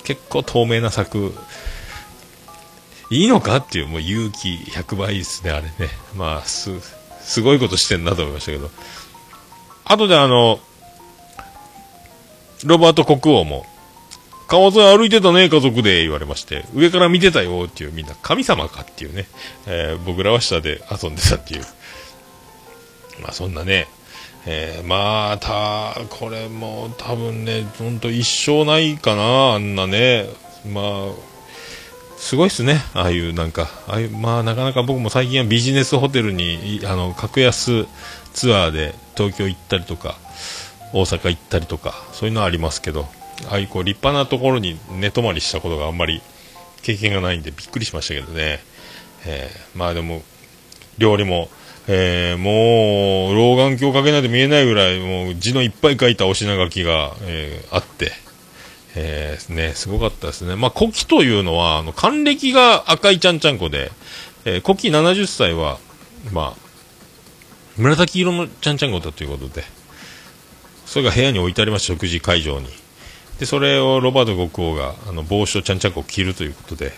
[0.04, 1.34] 結構透明な柵、
[3.10, 5.72] いいのかっていう、もう勇気100倍ですね、あれね。
[6.16, 6.72] まあす、
[7.22, 8.70] すごいことしてんなと思いましたけど。
[9.86, 10.60] 後であの、
[12.64, 13.66] ロバート国王も、
[14.48, 19.28] 川沿い歩いてたね、家族で言われまして、上から見てたよっていう、みんな神様かっていうね、
[19.66, 21.62] えー僕らは下で遊んでたっていう。
[23.22, 23.88] まあそんなね、
[24.46, 30.28] えーまあ、た、これも多分ね、ほんと一生ないかな、あんなね、
[30.72, 31.36] まあ、
[32.18, 37.88] すごいっすね、ああいうなんか、ああいう、まあなかなか僕も最近はビジネスホテルに、あの、格安
[38.34, 40.16] ツアーで東京行ったりとか、
[40.94, 43.08] 大阪行ったりとか、そういうのはありますけど、
[43.50, 46.22] ああいうこう立派なところに寝泊まりしたことがあんまり
[46.82, 48.60] 経験がないんでびっくりしましたけどね。
[49.26, 50.22] えーまあでも、
[50.98, 51.50] 料理も、
[51.88, 58.12] えーもう、老眼鏡かけないと見えないぐらい、もう字のいっぱい書いたお品書きが、えーあって、
[58.96, 60.56] えーね、すごかったですね。
[60.56, 63.92] まあ、古希というのは、あの、還暦が赤いちゃんちゃんこで、
[64.46, 65.80] えー古希70歳は、
[66.32, 66.66] まあ、
[67.78, 69.64] 紫色のちゃんちゃんこだということで、
[70.86, 72.68] それが部屋に置いてあります、食事会場に。
[73.40, 76.94] で、それをロバート国王が、あの、帽子とちゃんちゃんこを着るということで、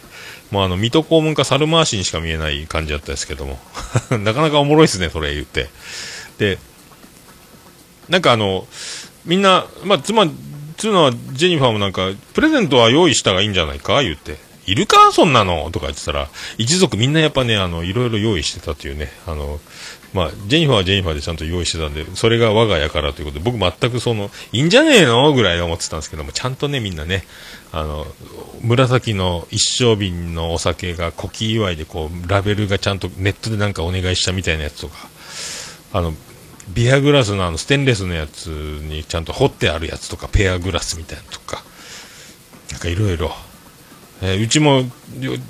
[0.52, 3.60] もうあの、水戸黄門か猿回しにしか見えない感じだったですけども、
[4.24, 5.70] なかなかおもろいですね、それ言って。
[6.38, 6.60] で、
[8.10, 8.68] なんかあの、
[9.26, 10.28] みんな、まあ、妻、
[10.78, 14.04] つうのは、ジェニファーもなんか、プレゼントは用意したがいいんじゃないか？
[14.04, 14.38] 言って。
[14.68, 15.12] いるか？
[15.12, 15.70] そんなの？
[15.72, 19.60] とか言ってたら、一族みんなやっぱね、あの、いろいろ用意してたというね、あの、
[20.14, 27.26] まあ、ジェニファーはジェニファーでちゃんと用意してたんで、それが我が家からということで、僕全くその、いいんじゃねえのぐらい思ってたんですけども、ちゃんとね、みんなね、
[27.72, 28.08] あの、
[28.62, 35.10] 紫の一升瓶のお酒が古希祝いでこう、ラベルがちゃんとネットでなんかお願いしたみたいなやつとか、
[35.94, 36.14] あの、
[36.70, 41.64] ビアグラスのあのステンレスのやつにちゃんと彫ってあるやつとか、ペアグラスみたいなとか、
[42.72, 43.32] なんかいろいろ。
[44.22, 44.84] えーうちも、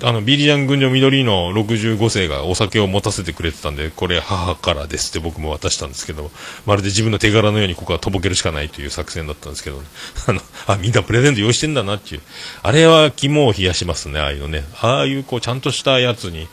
[0.02, 6.30] あの、ビリジャン群青緑の65世がお酒を持たせてくれてたんで、これ母からですって僕も渡したんですけど、
[6.66, 9.82] まるで自分の手柄のようにここはとぼけるしかないという作戦だったんですけど、
[10.28, 12.20] あの、あ、みんなプレゼント用意してんだなっていう。
[12.62, 14.64] あれは肝を冷やしますね、ああいうのね。
[14.80, 16.48] ああいうこう、ちゃんとしたやつに、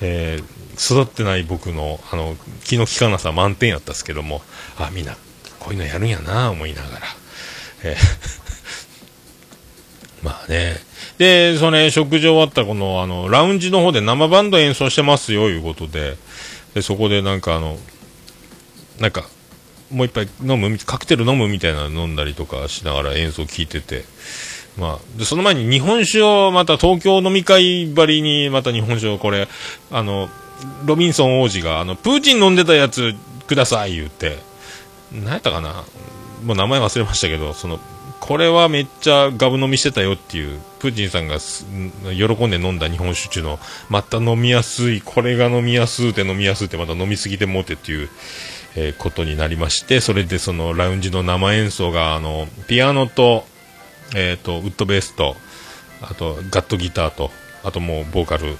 [0.00, 4.42] えー育ってない僕の、あの、気の利かなさ満点やったんですけども、
[4.78, 5.16] あ、みんな、
[5.58, 7.06] こういうのやるんやな、思いながら。
[7.82, 8.06] えー
[10.22, 10.85] まあね。
[11.18, 16.16] で、それ、食事終わったこの、あの、ラウンジの方で生バンド演奏してますよ、いうことで、
[16.74, 17.78] で、そこでなんかあの、
[19.00, 19.24] なんか、
[19.90, 24.04] もう一杯飲む、カクテル飲むみたいなの飲んだりとかしながら演奏聞いてて、
[24.76, 29.48] まあ、で、その前に日本酒をまた東京飲み会ばりにまた日本酒をこれ、
[29.90, 30.28] あの、
[30.84, 33.14] ロビンソン王子が、あの、プーチン飲んでたやつ
[33.46, 34.38] ください言って、
[35.12, 35.84] 何やったかな。
[36.44, 37.80] もう名前忘れましたけど、その、
[38.26, 48.08] これはめっちゃガブ飲みしてたよっていう、プーチンさんが喜んで飲んだ日本酒中の、また飲みやすい、これが飲みやすうて飲みやすうてまた飲みすぎてもうてっていう、
[48.74, 53.46] えーことになりまして、それでそのラウンジの生演奏が、あの、ピアノと、
[54.16, 55.36] えっ、と、ウッドベースと、
[56.02, 57.30] あと、ガットギターと、
[57.62, 58.56] あともうボーカル、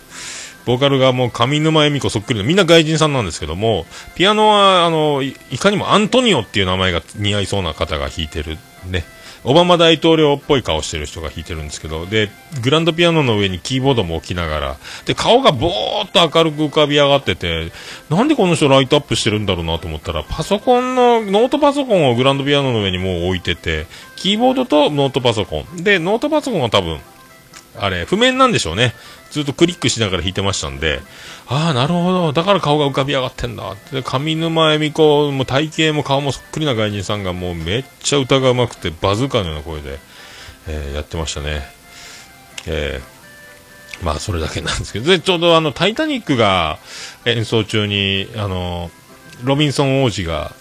[0.65, 9.05] ボーカルがもう上沼恵美子そっくりの、みんな外人さんなんですけども、ピアノは、あの、いいかにもアントニオっていう名前が似合いそうな方が弾いてる、ね。
[9.47, 12.31] オバマ大統領っぽい顔してる人が弾いてるんですけど、で、
[12.63, 17.71] グランドピアノの上にキーボードも置きながら、で、顔がぼーっと明るく浮かび上がってて、
[18.11, 25.85] なんでこの人ライトアップしてるんだろうなと思ったら、パソコンの、ノートパソコンをグランドピアノの上にもう置いてて、キーボードとノートパソコン。
[25.85, 26.99] で、ノートパソコンは多分、
[27.79, 28.95] あれ、譜面なんでしょうね。
[29.31, 31.01] ずっとクリックしながら弾いてましたんで、
[31.49, 32.33] ああ、なるほど。
[32.33, 33.77] だから顔が浮かび上がってんだ。
[33.93, 39.99] で、上沼恵美子も体型も顔もそっくりな外人さんがもうめっちゃ歌が上手くて、バズーカのような声で、
[40.67, 41.63] えーやってましたね。
[42.67, 46.79] えーまあ、それだけなんですけど、で、ちょうどあの、タイタニックが
[47.25, 48.91] 演奏中に、あの、
[49.43, 50.55] ロビンソン王子が、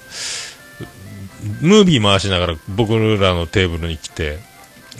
[1.61, 4.39] ムービー回しながら僕らのテーブルに来て、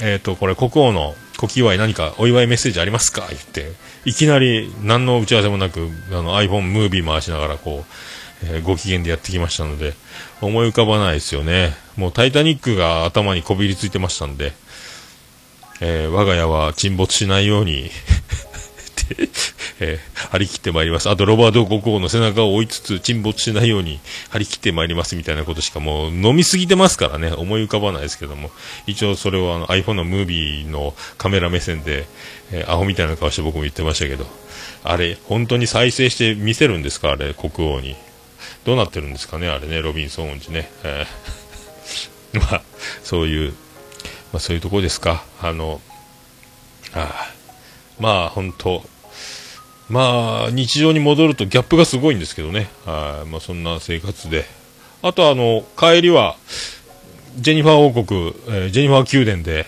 [0.02, 3.26] えっ、と、これ国王の古希祝い何かお祝いメッセージありますか？
[3.30, 3.72] 言って、
[4.06, 9.94] いきなり何の打ち合わせもなく、あの iPhone ムービー回しながらこう、えーご機嫌でやってきましたので、
[10.42, 11.74] 思い浮かばないですよね。
[11.98, 14.54] もうタイタニックが頭にこびりついてましたんで、
[15.82, 17.90] えー我が家は沈没しないように、
[19.80, 21.10] えー張り切ってまいります。
[21.10, 28.52] あと、ロバート国王の背中を追いつつ沈没しないように張り切ってまいりますみたいなことしかもう飲みすぎてますからね、思い浮かばないですけども、
[28.88, 32.06] 一応それをあの iPhone のムービーのカメラ目線で、
[32.52, 34.26] えーアホみたいな顔して僕も言ってましたけど、
[34.84, 37.12] あれ、本当に再生して見せるんですか？
[37.12, 37.96] あれ、国王に。
[38.66, 39.48] どうなってるんですかね？
[39.48, 40.70] あれね、ロビンソン王子ね。
[40.84, 42.62] えー まあ、
[43.04, 43.52] そういう、
[44.34, 45.24] まあそういうとこですか。
[45.42, 45.80] あの、
[46.94, 47.32] ああ
[48.00, 48.84] まあ本当、
[49.90, 52.70] まあ日常に戻るとギャップがすごいんですけどね。
[52.86, 54.46] はい、まあそんな生活で。
[55.02, 56.36] あとあの、帰りは、
[57.38, 59.68] ジェニファー王国、えージェニファー宮殿で、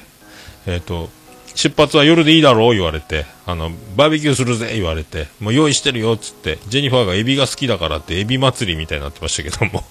[0.65, 1.10] えっ、と、
[1.53, 9.84] 出発は夜でいいだろう言われて、あの、バーベキューするぜ言われて、もう用意してるよっつって、ジェニファーがエビが好きだからってエビ祭りみたいになってましたけども。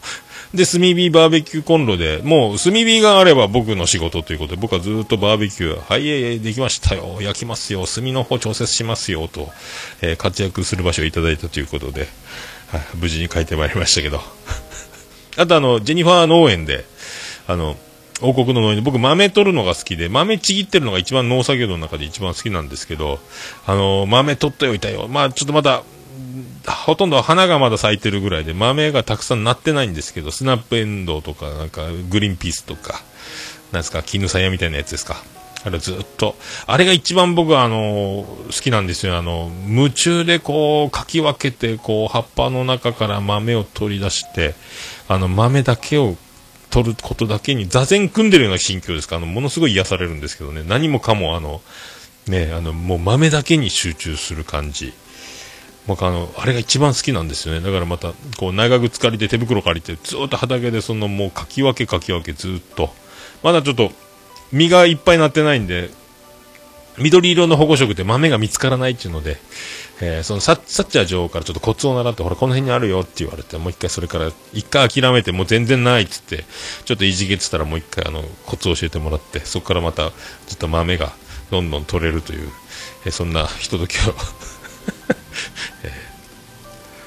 [0.57, 9.51] で、炭火バーベキューコンロで、もう炭火があれば僕の仕事ということで、僕はずっとバーベキュー、はい、えいできましたよ、焼きますよ、炭の方調節しますよ、と、
[10.03, 12.09] えー活躍する場所をいただいたということで、
[12.73, 14.21] はい、無事に帰ってまいりましたけど。
[15.37, 16.85] あとあの、ジェニファー農園で、
[17.47, 17.77] あの、
[18.23, 23.19] 王国の農園で、僕豆取るのが好きで、豆ちぎってるのが一番農作業の中で一番好きなんですけど、
[23.67, 25.07] あの、豆取っておいたよ。
[25.09, 25.83] まあちょっとまだ、
[26.73, 33.03] ほとんど花がまだ咲いてるぐらいで、豆がたくさんなってないんですけど、スナップエンドウとか、なんか、グリーンピースとか、
[33.73, 35.23] なんですか、絹さやみたいなやつですか？
[35.65, 36.37] あれずっと、
[36.69, 39.17] あれが一番僕はあの、好きなんですよ。
[39.17, 44.55] あの、夢中でこう、かき分けて、こう、葉っぱの中から豆を取り出して、
[45.09, 46.17] あの、豆だけを
[46.71, 51.61] 取ることだけに座禅組んでるような心境ですか、あの、ものすごい癒されるんですけどね、何もかもあの、
[52.29, 54.93] ね、あの、もう豆だけに集中する感じ。
[55.87, 57.61] 僕あの、あれが一番好きなんですよね。
[57.61, 62.91] だからまた、こう、長靴借りて手袋借りて、ずっと畑でそのもうかき分けかき分けずっと。
[63.43, 63.93] まだちょっと、
[64.53, 65.91] 実がいっぱいなってないんで、
[66.99, 69.37] 緑色の保護色で豆が見つからないっていうので、
[70.01, 76.45] えーそのサッサッチャー女王からちょっとコツを習って、ほら、この辺にあるよって言われて、もう一回それから、一回諦めて、もう全然ないっつって、
[76.85, 80.11] ちょっといじけてたらもう一回あの、コツを教えてもらって、そこからまた、
[80.47, 81.13] ずっと豆が
[81.51, 82.49] どんどん取れるという、
[83.05, 84.15] えーそんなひとときを、
[85.85, 86.07] えー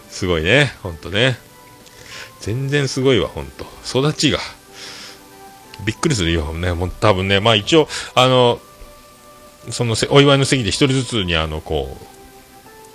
[0.09, 1.37] すごいね、ほんとね。
[2.41, 3.65] 全然すごいわ、ほんと。
[3.85, 4.39] 育ちが。
[5.85, 6.73] びっくりするよ、ね。
[6.73, 8.59] もう多分ね、まあ一応、あの、
[9.71, 12.05] そのお祝いの席で一人ずつに、あの、こう、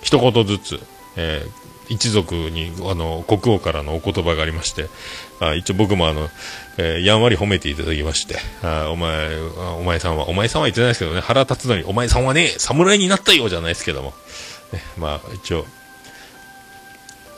[0.03, 0.79] 一言ずつ、
[1.15, 4.87] えー一族に、あの、国王からのお言葉がありまして、
[5.39, 6.31] あ一応僕もあの、
[6.77, 9.37] えーやんわり褒めていただきまして、あお前、
[9.79, 14.15] お前さんは、お前さんは言ってないですけどね、腹立つのに、お前さんはね、侍になったようじゃないですけども、
[14.97, 15.65] まあ一応、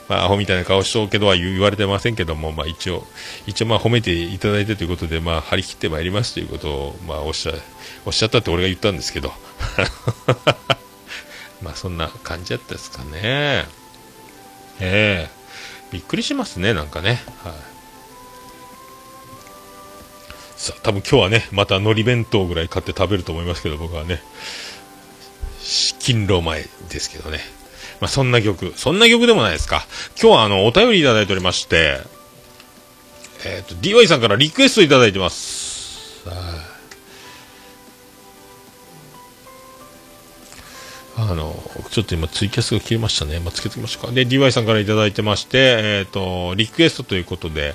[0.08, 3.04] まあ、アホみたいな顔しとうけどは言われてませんけども、まあ一応、
[3.46, 7.52] 一応まあ褒めていただいてということで、まあ張り切ってまいりますということを、まあおっしゃ、
[8.06, 9.32] おっしゃったって俺が言ったんですけど、
[11.62, 13.66] まあそんな感じだったですかね。
[14.80, 15.38] ええ
[15.90, 17.22] びっくりしますね、なんかね。
[17.42, 17.52] はい。
[20.56, 24.20] さあ、多分今日はね、また海苔弁当ぐらい買って食べると思いますけど、僕はね、
[25.68, 27.40] 勤労前ですけどね。
[28.00, 29.86] まあ、そんな曲、そんな曲でもないですか。
[30.20, 32.00] 今日はあの、お便りいただいておりまして、
[33.44, 36.22] えっ、と、DY さんからリクエストいただいてます。
[41.16, 41.54] あの、
[41.90, 43.40] ちょっと今ツイキャスが切れましたね。
[43.40, 44.12] まあ、つけておきましょうか。
[44.12, 47.74] で、DY さんからいただいてまして、えっ、と、リクエストということで、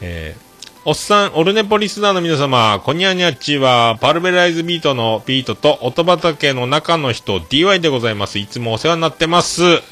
[0.00, 0.47] えー
[0.88, 8.38] おっさん、オルネポリスナーの皆様、こにゃにゃっちは、パルベライズビートのビートと、音畑の中の人、DY でございます。
[8.38, 9.82] いつもお世話になってます。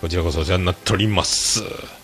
[0.00, 1.97] こちらこそお世話になっております。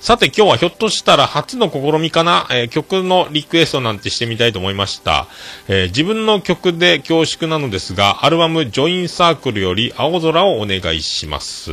[0.00, 5.26] さて今日はひょっとしたら初の試みかな、えー曲のリクエストなんてしてみたいと思いました。
[5.68, 11.72] えー自分の曲で恐縮なのですが、アルバムジョインサークルより青空をお願いします。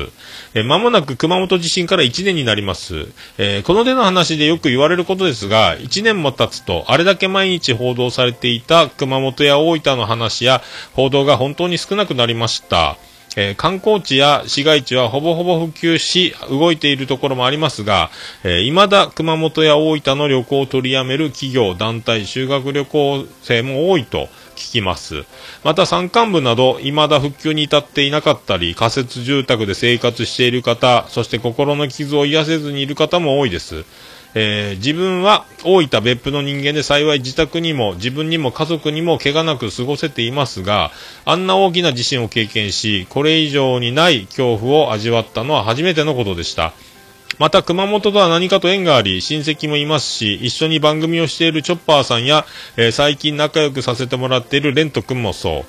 [0.54, 3.08] えー間もなく熊本地震から1年になります。
[3.38, 10.62] えーこの手の話でよく言われることですが、1年も経つと、あれだけ毎日報道されていた熊本や大分の話や
[10.96, 12.98] 報道が本当に少なくなりました。
[13.40, 18.10] えー観光地や市街地はほぼほぼ普及し、動いているところもありますが、
[18.44, 25.24] えー未だ熊本や大分の旅行を取りやめる企業、団体、修学旅行生も多いと聞きます。
[25.64, 33.86] また山間部など、未だ復旧に至っていなかったり、仮設住宅で生活している方、そして心の傷を癒せずにいる方も多いです。
[34.40, 40.92] えー自分は大分別府の人間で幸い自宅にも自分にも家族にも怪我なく過ごせていますが
[41.26, 46.74] あんな大きな地震を経験しこれ以上にない恐怖を味わったのは初めてのことでした。
[47.40, 52.46] また熊本とは何かと縁があり親戚もいますし一緒に番組をしているチョッパーさんや、
[52.78, 55.66] えー最近仲良くさせてもらっているレント君もそう。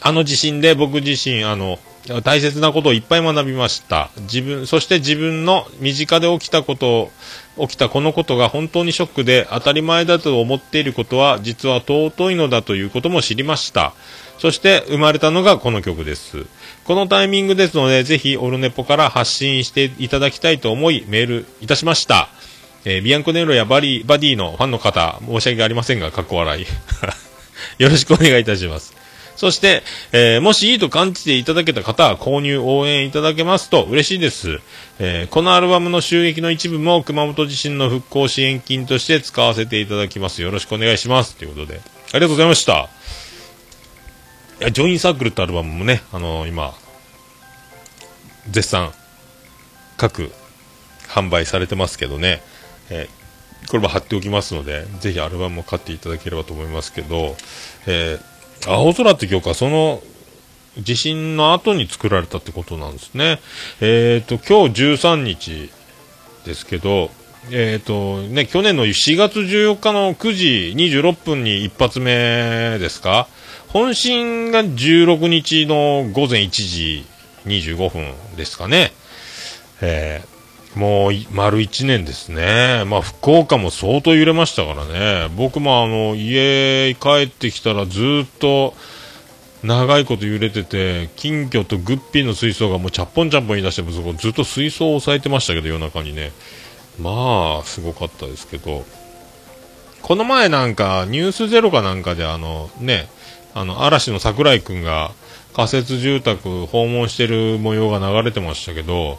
[0.00, 1.78] あの地震で僕自身、あの、
[2.22, 4.10] 大切なことをいっぱい学びました。
[4.22, 7.10] 自分、そして自分の身近で起きたこと
[7.56, 13.94] を、起きたこのことが本当にショックで当たり前だと思っていることは実は尊いのだということも知りました。
[14.38, 16.44] そして生まれたのがこの曲です。
[16.84, 22.28] このタイミングですので、ぜひオルネポから発信していただきたいと思いメールいたしました。
[22.84, 26.66] えービアンコネロやバリバディのファンの方、申し訳ありませんが、かっこ笑い。
[27.82, 29.05] よろしくお願いいたします。
[29.36, 34.60] そして、えーもしいいと感じていただけた方は購入応援いただけますと嬉しいです。
[34.98, 40.42] えーこのアルバムの収益の一部も熊本地震の復興支援金として使わせていただきます。
[40.42, 41.36] よろしくお願いします。
[41.36, 41.80] ということで、
[42.12, 42.88] ありがとうございました。
[44.60, 46.74] いやジョインサークルってアルバムもね、あのー今、
[48.50, 48.92] 絶賛、
[49.98, 50.32] 各
[51.08, 52.42] 販売されてますけどね、
[52.90, 53.16] えー
[53.68, 57.36] これも貼っておきますので、ぜひアルバムも買っていただければと思いますけど、
[57.86, 58.35] えー
[58.66, 60.02] 青空って曲はその
[60.78, 63.40] 地震の後に作られたってことなんですね。
[63.80, 65.70] えっ、と、今日13日
[66.44, 67.10] ですけど、
[67.50, 73.28] えっ、と、ね、去年の4月14日の9時26分に一発目ですか
[73.68, 77.06] 本震が16日の午前1時
[77.46, 78.92] 25分ですかね。
[79.80, 80.35] えー
[80.76, 82.84] もう丸1年ですね。
[82.86, 85.34] まあ、福岡も相当揺れましたからね。
[85.34, 88.74] 僕もあの、家帰ってきたらずっと
[89.64, 96.32] 長いこと揺れてて、金魚とグッピーの水槽がもうチャッポンチャッポン言い出して、そこずっと水槽を押さえてましたけど、夜中にね。
[97.00, 98.84] まあ、すごかったですけど。
[100.02, 103.08] この前なんか、ニュースゼロかなんかであの、ね、
[103.54, 105.12] あの、嵐の桜井くんが
[105.54, 109.18] 仮設住宅訪問してる模様が流れてましたけど、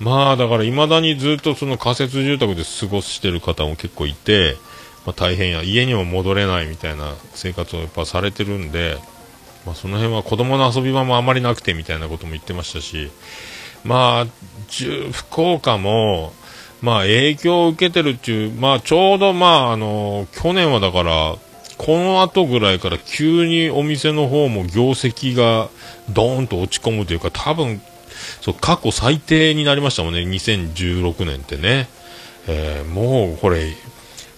[0.00, 4.56] まあだから未だにずっとその仮設住宅で過ごしてる方も結構いて、
[5.06, 8.98] まあ、大変や家にも戻れないみたいな生活をやっぱされてるんで、
[9.64, 13.10] まあ、その辺は子供の遊び場もあまりなくてみたいなことも言ってましたし
[13.84, 14.26] まあ
[15.12, 16.32] 福岡も
[16.82, 21.36] まあ影響を受けてるっていうまあちょうどまああの去年はだから
[21.76, 25.68] この後ぐらいから急にお店の方も業績が
[26.10, 27.80] ドーンと落ち込むというか多分
[28.40, 31.88] そう過去最低になりましたもんね、2016年ってね、
[32.46, 33.72] えーもうこれ、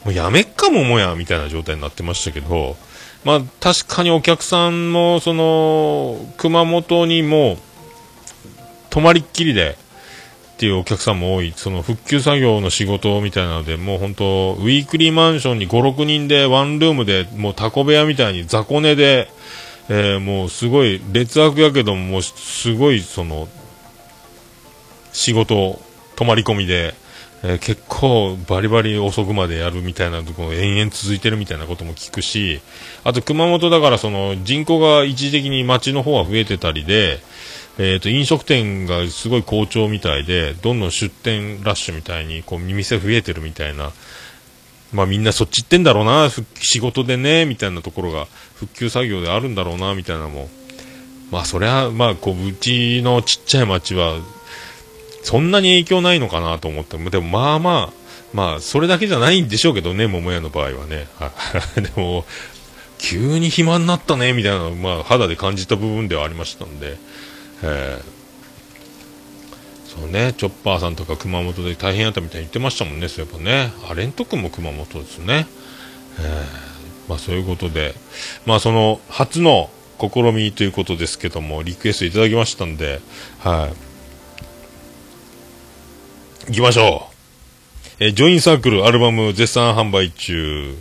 [0.04, 2.76] もうやめっかももやみたいな状態になってましたけど、
[3.24, 7.56] まあ、確かにお客さんもその熊本にも
[8.90, 9.76] 泊まりっきりで
[10.56, 19.28] っていうお客さんも多い、その復旧作業の仕事みたいなので、もう本当、ウィークリーマンションに5、6人でワンルームで、もうタコ部屋みたいに雑魚寝で、
[19.90, 23.48] えーもうすごい劣悪やけども、もうすごいその、
[25.16, 25.80] 仕事、
[26.16, 26.94] 泊まり込みで、
[27.42, 32.60] えー結構バリバリ遅くまでやるみたいなところ延々続いてるみたいなことも聞くし、
[33.04, 37.18] あと熊本だからその人口が一時的に町の方は増えてたりで、
[37.78, 43.92] えー、と飲食店がすごい好調みたいで、どんどん出店ラッシュみたいにこう店増えてるみたいな
[44.92, 50.48] まあみんなそっち行ってんだろうな、仕事でね、みたいなところが、復旧作業であるんだろうな、みたいなのも。
[51.30, 54.14] まあそりゃ、まあこう、うちのちっちゃい町は、
[55.26, 57.92] そんなに影響ないのかなと思って、でもまあまあ、
[58.32, 61.08] まあそれだけじゃないんでしょうけどね、桃屋の場合はね。
[61.74, 62.24] でも、
[62.98, 66.96] 急に暇になったね、みたいな、まあ肌で感じた部分ではありましたんで、
[67.64, 68.16] えー
[70.00, 73.72] そうね、チョッパーさんとか熊本で大変やったみたいに言ってましたもんね、そういえばね。
[73.90, 75.46] あ、レント君も熊本ですね。
[76.20, 76.66] えー
[77.08, 77.94] まあそういうことで、
[78.46, 83.00] まあその初の試みということですけども、リクエストいただきましたんで、
[83.38, 83.85] はい。
[86.48, 87.08] 行きましょ
[88.00, 88.04] う。
[88.04, 90.76] えージョインサークルアルバム絶賛販売中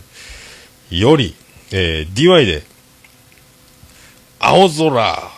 [0.90, 1.34] より、
[1.72, 2.62] えー DY で、
[4.38, 5.35] 青空。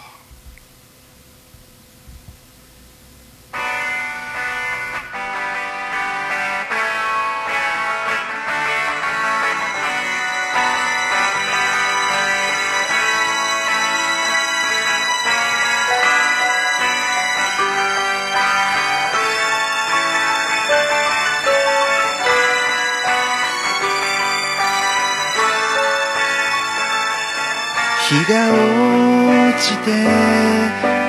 [28.49, 29.91] 落ちて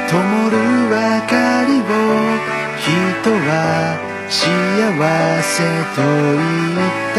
[0.10, 0.14] 灯
[0.50, 0.54] る
[0.90, 0.96] 明
[1.28, 1.34] か
[1.68, 1.84] りを
[2.80, 2.88] 人
[3.32, 3.54] は
[4.30, 4.38] 幸
[5.44, 5.54] せ
[5.96, 6.42] と言
[6.78, 7.18] った。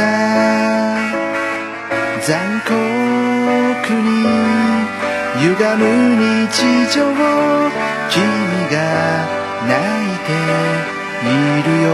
[2.23, 2.29] 残
[2.65, 2.71] 酷
[3.95, 4.09] に
[5.41, 5.83] 歪む
[6.21, 6.53] 日
[6.95, 7.13] 常を
[8.11, 8.21] 君
[8.71, 8.77] が
[9.67, 9.71] 泣
[10.05, 10.29] いて
[11.25, 11.29] い
[11.63, 11.89] るよ。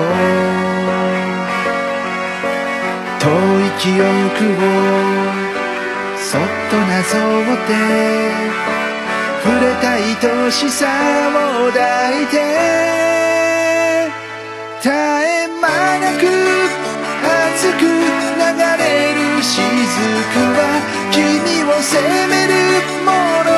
[3.21, 4.05] 遠い記憶
[4.63, 5.16] を
[6.29, 7.73] そっとなぞって
[9.45, 10.03] 触れた愛
[10.51, 10.83] しさ
[11.31, 11.79] を抱
[12.21, 12.35] いて
[14.83, 15.63] 絶え間
[16.01, 16.27] なく
[17.23, 17.87] 熱く流
[18.83, 19.63] れる雫
[20.51, 20.59] は
[21.13, 21.23] 君
[21.63, 22.51] を責める
[23.05, 23.09] も
[23.47, 23.49] の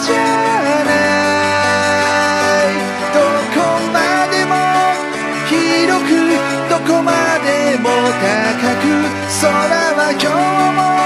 [0.00, 0.16] じゃ
[0.88, 0.90] な
[2.72, 2.80] い。
[3.12, 3.20] ど
[3.52, 3.60] こ
[3.92, 3.96] ま
[4.32, 4.56] でも
[5.46, 5.52] 広
[6.08, 6.10] く
[6.70, 7.12] どこま
[7.44, 8.88] でも高く
[9.42, 9.52] 空
[9.94, 10.32] は今日
[10.72, 10.97] も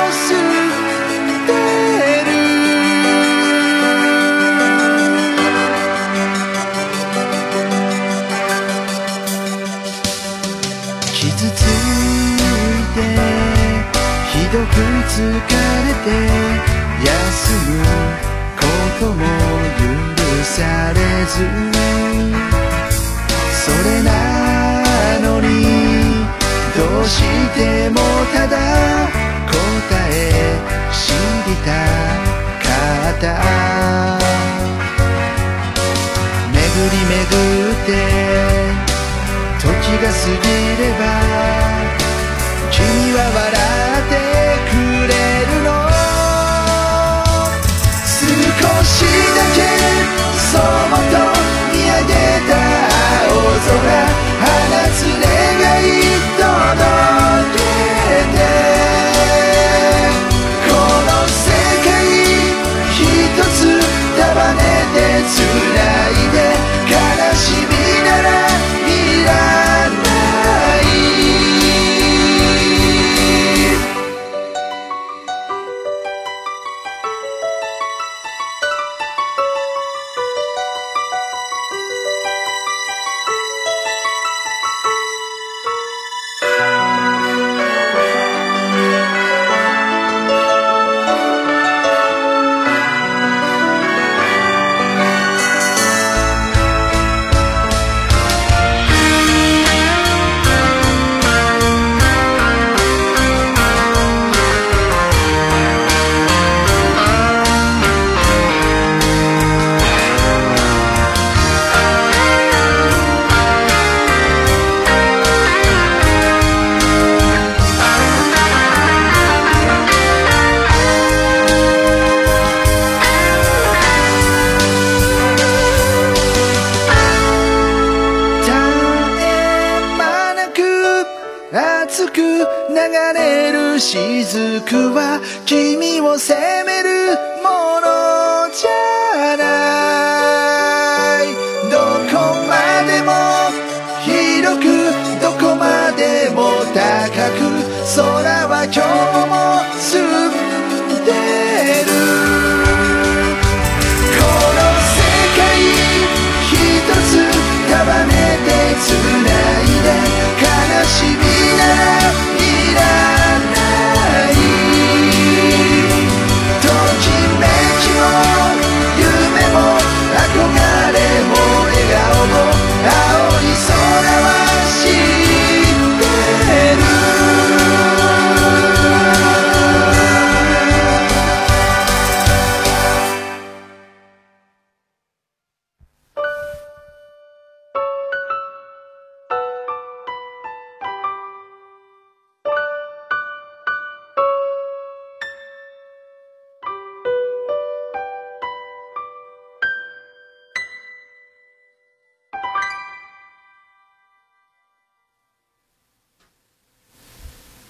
[15.12, 16.08] 疲れて
[17.04, 17.12] 休
[17.68, 17.70] む
[18.56, 18.64] こ
[18.98, 19.20] とも
[19.76, 19.84] 許
[20.42, 20.56] さ
[20.94, 21.34] れず。
[23.52, 24.08] それな
[25.20, 25.46] のに
[26.74, 27.20] どうし
[27.54, 27.58] て
[27.90, 27.96] も
[28.32, 28.56] ただ
[29.48, 29.54] 答
[30.10, 30.12] え
[30.90, 30.96] 知
[31.46, 31.68] りた
[32.66, 32.70] か
[33.10, 33.24] った。
[36.52, 36.56] 巡
[36.90, 37.20] り巡
[37.70, 37.88] って
[39.60, 39.66] 時
[40.00, 40.48] が過ぎ
[40.82, 41.00] れば
[42.70, 42.80] 君
[43.12, 43.52] は笑
[44.00, 44.12] って
[44.70, 44.91] くれ
[49.36, 49.58] だけ
[50.38, 50.60] そっ
[51.10, 51.18] と
[51.72, 52.12] 見上げ
[52.48, 52.52] た
[53.24, 53.42] 青
[53.80, 54.31] 空。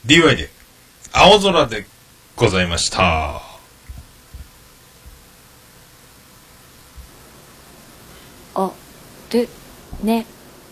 [0.05, 0.51] DY で、
[1.13, 1.87] 青空で
[2.35, 3.41] ございました。
[8.57, 8.73] お
[9.31, 9.49] る
[10.03, 10.27] ね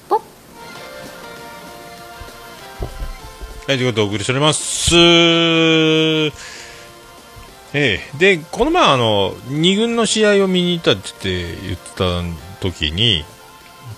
[0.08, 0.22] ぽは
[3.68, 4.96] い、ということでお送りしております。
[4.96, 6.32] え
[7.72, 12.20] えで、この前あの、二軍の試合を見に行ったって言ってた
[12.60, 13.24] 時に、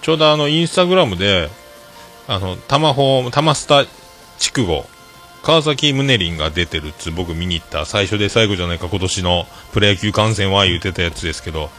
[0.02, 1.48] ちょうどあの、インスタグラムで、
[2.28, 3.86] あの、玉ホ玉スタ
[4.38, 4.84] 筑後、
[5.42, 11.70] 川崎宗林が出てるっつ僕見に行った最初で最後じゃないか今年のプロ野球観戦は言ってたやつですけど、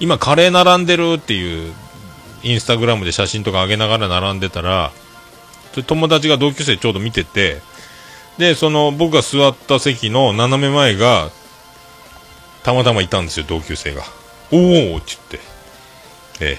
[0.00, 1.72] 今カレー並んでるっていう、
[2.42, 4.92] インスタグラムで写真とか上げながら並んでたら、
[5.86, 7.60] 友達が同級生ちょうど見てて、
[8.38, 11.30] で、その僕が座った席の斜め前が、
[12.62, 14.02] たまたまいたんですよ、同級生が。
[14.50, 15.40] おおって言って。
[16.40, 16.58] え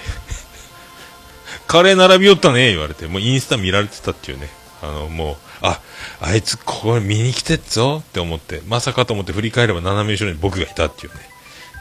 [1.66, 3.06] カレー並びよったね、言われて。
[3.06, 4.48] もうインスタ見られてたっていうね。
[4.82, 5.80] あの、もう、あ、
[6.20, 11.20] あいつここ見に来てっぞって思って、まさかと思って振り返れば斜め後ろに僕がいたっていうね。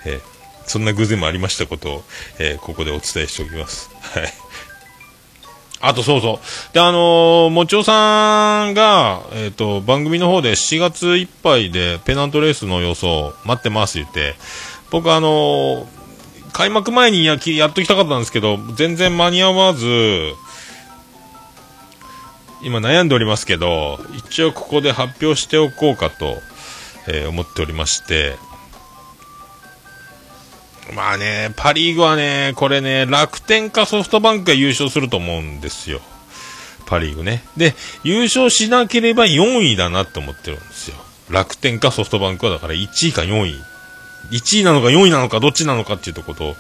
[0.06, 0.38] ええ。
[0.66, 2.04] そんな偶然もありましたことを、
[2.40, 3.90] えーここでお伝えしておきます。
[4.02, 4.34] はい。
[5.80, 6.74] あとそうそう。
[6.74, 14.36] で、あのーもちおさんが、えっ、と、番組の方で7月いっぱいでペナントレースの予想待ってます言って、
[14.92, 15.98] 僕あのー
[16.54, 19.86] 開幕前にやきやっときたかったんですけど、全然間に合わず、
[22.62, 26.42] 今悩んでおりますけど、一応ここで発表しておこうかと、
[27.08, 28.36] えー思っておりまして、
[30.96, 36.00] まあね、パ・リーグはね、これね、楽天かソフトバンクが優勝すると思うんですよ。
[36.86, 37.44] パ・リーグね。
[37.58, 40.96] で、優勝しなければ4位だなって思ってるんですよ。
[41.30, 43.62] 楽天かソフトバンクはだから1位か4位。
[44.32, 46.56] 1位なのか4位なのかどっちなのかっていうとこと、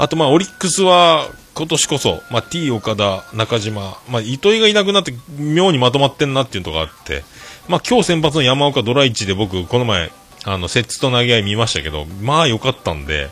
[0.00, 7.22] あとまあオリックスは今年こそ、まあ T 岡田、中島、まあ糸井がいなくなって妙にまとまってんなっていうとこがあって、
[7.68, 10.10] まあ今日先発の山岡ドライチで僕この前、
[10.46, 13.28] あの、セッツと投げ合い見ましたけど、まあ良かったんで、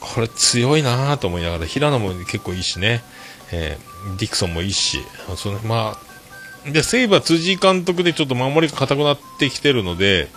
[0.00, 3.04] これ強いなと思いながら、平野も結構いいしね、
[3.52, 4.98] えーディクソンもいいし、
[5.36, 5.96] そのま
[6.66, 10.28] あ、で、西武は辻井監督でちょっと守りが硬くなってきてるので、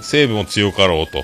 [0.00, 1.22] 西武も強かろうと。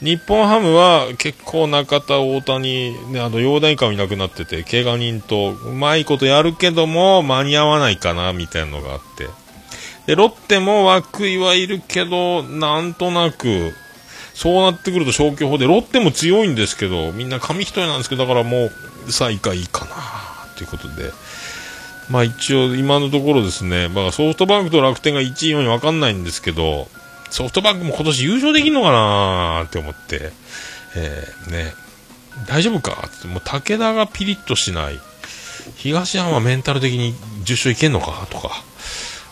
[0.00, 9.28] 日本ハムは結構中田、大谷、ね、あの、陽大会もいなくなってて、怪我人とうまいことやるけども、間に合わないかな、みたいなのがあって。
[10.06, 13.74] で、ロッテも涌井はいるけど、なんとなく、
[14.34, 18.72] そうなってくると消去法で、ロッテも強いんですけど、みんな紙一重なんですけど、だからもう、
[19.10, 19.96] 最下位かな、
[20.56, 21.10] ということで。
[22.08, 26.88] まあ一応、今のところですね、まあソフトバンクと楽天が1位、4位わかんないんですけど、
[27.30, 30.32] ソフトバンクも今年優勝できんのかなって思って、
[30.96, 31.72] えー、ね、
[32.46, 33.08] 大丈夫か？
[33.08, 34.98] って、もう武田がピリッとしない。
[35.76, 37.14] 東山はメンタル的に
[37.44, 38.26] 10勝いけんのか？
[38.30, 38.50] とか。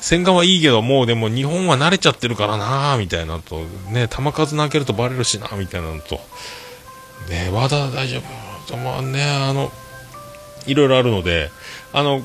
[0.00, 6.20] 戦艦はいいけど、もうでも日本は慣れちゃってるからなみたいなと、ね、球数投げるとバレるしなみたいなのと、
[7.28, 8.18] ね、和田大丈
[8.68, 8.76] 夫？
[8.76, 9.72] まあね、あの、
[10.66, 11.50] いろいろあるので、
[11.92, 12.20] あの、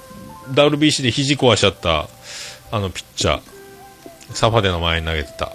[0.52, 2.08] WBC で肘壊しちゃった、
[2.72, 3.42] あの、ピッチャー、
[4.34, 5.52] サファでの前に投げてた、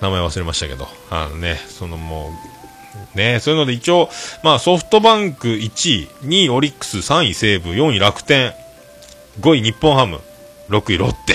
[0.00, 2.30] 名前忘れましたけど、あのね、そのも
[3.14, 4.10] う、ね、そういうので一応、
[4.42, 8.54] まあソフトバンク1位、2位オリックス、3位西武、4位楽天、
[9.40, 10.20] 5位日本ハム、
[10.68, 11.34] 6位ロッテ。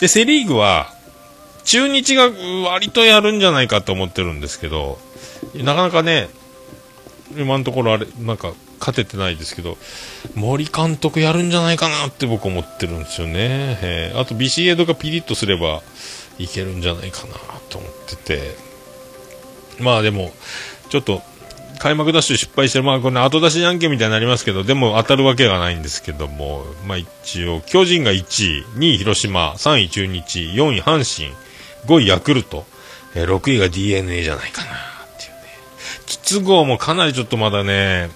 [0.00, 0.92] で、セリーグは、
[1.64, 2.30] 中日が
[2.68, 4.98] 割とやるんじゃないかと思ってるんですけど、
[5.54, 6.28] なかなかね、
[7.36, 9.78] 今のところあれ、なんか勝ててないですけど、
[10.34, 13.78] 森監督やるんじゃないかなって僕思ってるんですよね。
[13.82, 15.82] えーあとビシエドがピリッとすれば
[16.38, 17.34] いけるんじゃないかな
[17.68, 18.56] と思ってて、
[19.78, 20.32] まあでも、
[20.88, 21.22] ちょっと、
[21.78, 28.18] 開幕ダッシュ失敗して、まあこれ後出しじゃんけんみたいになりますけど、でも当たるわけがないんですけども、まあ一応、巨人が1
[28.60, 31.34] 位、2位広島、3位中日、4位阪神、
[31.86, 32.66] 5位ヤクルト、
[33.14, 34.70] え6位が DNA じゃないかなっ
[35.18, 35.36] ていうね。
[36.06, 38.10] 筒香もかなりちょっとまだね、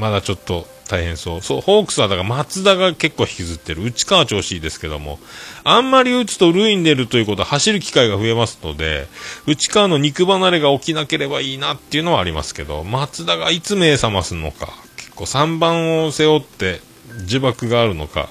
[0.00, 1.40] まだちょっと大変そう。
[1.42, 3.84] そう、ホークスはだから松田が結構引きずってる。
[3.84, 5.20] 内川は調子いいですけども、
[5.62, 9.06] あんまり打つと塁に出るということは走る機会が増えますので、
[9.46, 16.80] 内川の肉離れが起きなければいいなっていうのはありますけど、松田がいつ目覚ますのか、結構3番を背負って
[17.28, 18.30] 呪縛があるのか、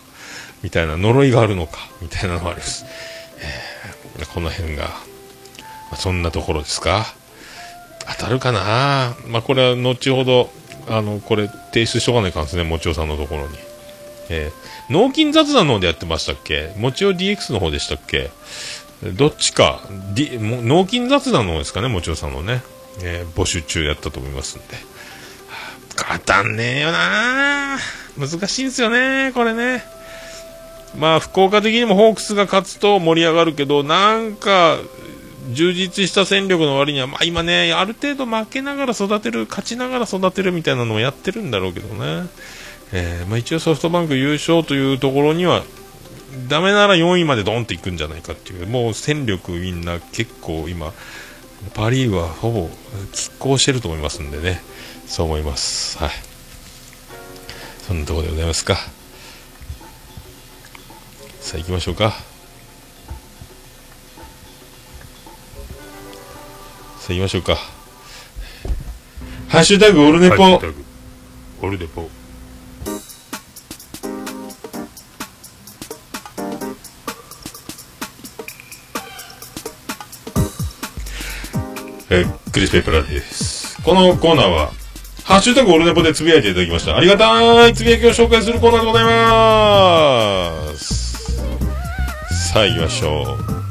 [0.64, 2.86] みたいな呪いがあるのか、みたいなのがあります。
[3.40, 3.70] えー
[4.34, 4.92] この辺が、ま
[5.94, 7.06] あそんなところですか。
[8.18, 10.52] 当たるかなまあ、これは後ほど、
[10.90, 13.58] あの、これ提出しとかないかんですね、もちおさんのところに。
[14.30, 16.74] えー、脳筋雑談の方でやってましたっけ？
[16.78, 18.30] もちお DX の方でしたっけ？
[19.14, 19.82] どっちか、
[20.14, 22.62] D、脳筋雑談の方ですかね、もちおさんのね。
[23.02, 24.76] えー募集中やったと思いますんで。
[24.76, 24.82] は
[26.16, 27.78] あ当たんねえよな
[28.18, 29.84] 難しいんですよね、これね。
[30.98, 34.78] まあ、福岡的にもホークスが勝つと盛り上がるけど、なんか、
[35.54, 42.28] 充実した戦力の割には、まあ今ね、ある程度負けながら育てる、勝ちながら育てるみたいなのもやってるんだろうけどね。
[42.92, 45.64] えーまあ一応ソフトバンク優勝というところには、
[46.48, 50.94] ダメなら4位までドンっていくんじゃないかっていう、もう戦力みんな結構今、
[51.74, 52.70] パ・リーグはほぼ
[53.12, 54.62] 拮抗してると思いますんでね、
[55.08, 55.98] そう思います。
[55.98, 56.12] はい。
[57.88, 58.76] そんなところでございますか。
[61.42, 62.29] さあ行きましょうか。
[67.10, 67.56] あ行きましょうか。
[69.48, 70.36] ハッシュタグオルネポ。
[70.36, 70.86] ハッシュタグ
[71.62, 72.10] オルネポ
[82.12, 83.82] えークリス・ペプラーです。
[83.84, 84.72] このコーナーは、
[85.24, 86.96] ハッシュタグオルネポでつぶやいていただきました。
[86.96, 91.40] ありがたいつぶやきを紹介するコーナーでございます。
[92.52, 93.69] さあ行きましょう。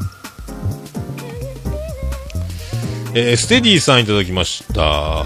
[3.14, 5.24] えーステディさんいただきました。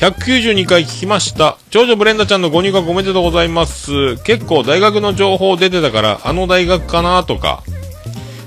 [0.00, 1.56] 192回聞きました。
[1.70, 4.16] 長女ブレンダちゃんのご入学おめでとうございます。
[4.24, 7.62] 結構大学の情報出てたから、あの大学かなとか、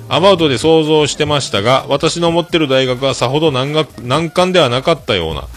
[0.08, 5.48] アバウトで想像してましたが、私の思ってる大学はさほど難学難関ではなかったような。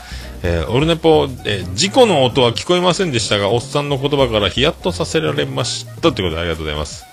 [0.44, 6.00] えーオルネポ、えー事故の音は聞こえませんでしたが、おっさんの言葉からヒヤッとさせられました。
[6.00, 7.04] ということでありがとうございます。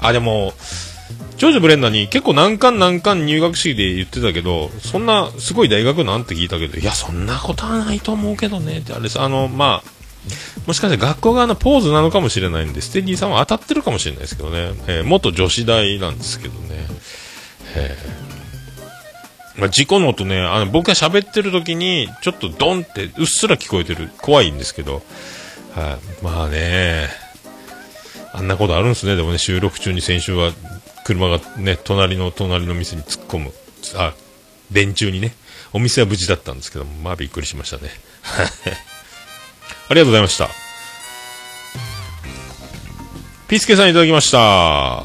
[0.00, 0.54] あ、でも、
[1.40, 9.18] 長女ブレンダーに結構難関難関入学式で言ってたけど、そんなすごい大学なんて聞いたけど、いや、そんなことはないと思うけどね、ってあれです。
[9.18, 9.90] あの、まあ、
[10.66, 14.74] もしかして学校側のポーズなのかもしれないんで、ステディさんは当たってるかもしれないですけどね。
[14.86, 16.86] えー元女子大なんですけどね。
[17.74, 24.10] えーまあ、事故の音ね、あの、僕が喋ってる時に、ちょっとドンってうっすら聞こえてる。
[24.20, 25.02] 怖いんですけど。
[25.74, 27.08] はい、まあね、
[28.34, 29.16] あんなことあるんですね。
[29.16, 30.52] でもね、収録中に先週は、
[31.10, 33.52] 車がね、隣の隣の店に突っ込む。
[33.96, 34.14] あ、
[34.70, 35.34] 電柱にね。
[35.72, 37.90] お店は無事だったんですけども、まあびっくりしましたね。
[39.88, 40.48] ありがとうございました。
[43.48, 45.02] ピスケさんいただきました。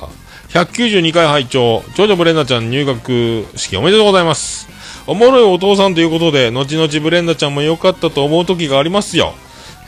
[0.50, 4.70] 192回拝聴長女ブレンダちゃん入学式おめでとうございます。
[5.08, 9.34] おもろいお父さんということで、後々ブレンダちゃんも良かったと思う時がありますよ。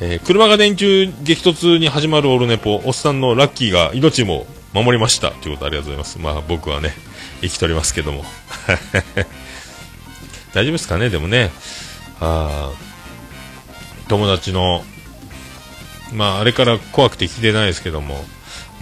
[0.01, 4.47] えー車が電柱激突に始まるオルネポ、おっさんのラッキーが命も
[4.83, 5.31] 守りました。
[5.31, 6.19] ということありがとうございます。
[6.19, 6.93] まあ僕はね、
[7.41, 8.23] 生きておりますけども。
[10.53, 11.09] 大丈夫ですかね？
[11.09, 11.51] でもね、
[12.19, 12.71] あ
[14.07, 14.83] 友達の、
[16.13, 18.25] まああれから怖くて聞いてないですけども、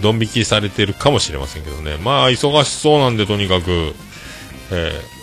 [0.00, 1.96] ドン引きされてるかもしれませんけどね。
[1.98, 3.94] まあ忙しそうなんでとにかく、
[4.70, 5.16] えー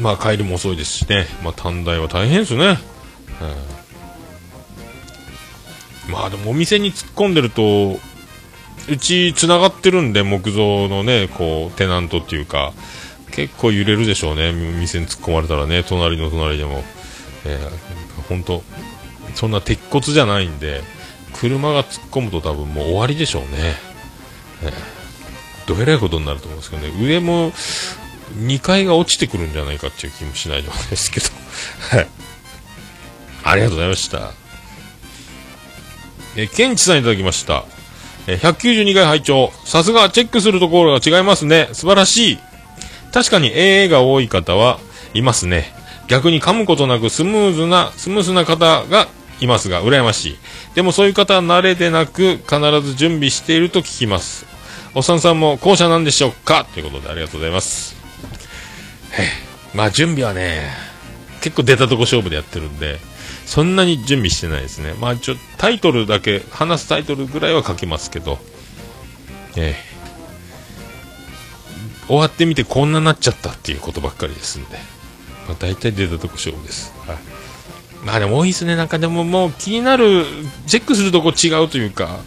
[0.00, 1.26] まあ帰りも遅いですしね。
[1.44, 2.78] まあ短大は大変ですね。
[6.08, 7.98] まあでもお店に突っ込んでると、
[8.88, 12.72] うち繋がってるんで、木造のね、こう、テナントっていうか、
[13.30, 16.84] 結構揺れるでしょうね、店に突っ込まれたらね、隣の隣でも。
[17.46, 18.62] えー、本当
[19.34, 20.82] そんな鉄骨じゃないんで、
[21.34, 23.48] 車が突っ込むと多分もう終わりでしょうね。
[24.62, 27.52] えー、どえらいことになると思うんですけどね、上も
[28.38, 31.26] 2階が落ちてくるんじゃないかっていう気もしないですけど。
[31.90, 32.08] はい。
[33.42, 34.32] ありがとうございました。
[36.36, 37.64] えー、ケンチさんいただきました。
[38.26, 41.68] え192回拝聴さすがチェックするところが違いますね。
[41.72, 42.38] 素晴らしい。
[43.12, 44.78] 確かに AA が多い方は
[45.12, 45.72] いますね。
[46.08, 49.08] 逆に噛むことなくスムーズな、スムーズな方が
[49.40, 50.36] いますが、羨ましい。
[50.74, 54.46] でもそういう方は慣れでなく、必ず準備していると聞きます。
[54.94, 56.66] おっさんさんも後者なんでしょうか？
[56.72, 57.96] ということでありがとうございます。
[59.74, 60.70] まあ準備はね、
[61.40, 62.98] 結構出たとこ勝負でやってるんで、
[63.46, 64.94] そんなに準備してないですね。
[65.00, 68.38] まあちょ、タイトルだけ、話すタイトルぐらいは書きますけど、
[69.56, 69.94] ええ
[72.06, 74.76] 終わってみてこんななっちゃったっていうことばっかりですんで、
[75.48, 76.92] まあ大体出たとこ勝負です。
[77.06, 77.16] はい。
[78.04, 78.76] まあでも多いですね。
[78.76, 80.26] なんかでももう気になる、
[80.66, 82.20] チェックするとこ違うというか、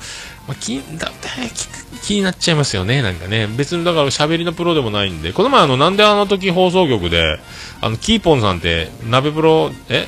[0.48, 1.12] まあ、気だ
[1.54, 3.02] 気気になっちゃいますよね。
[3.02, 3.48] なんかね。
[3.48, 7.40] 別にだから喋りのプロでもないんで、この前あの、なんであの時放送局で、
[7.82, 10.08] あの、キーポンさんって、鍋プロ、え？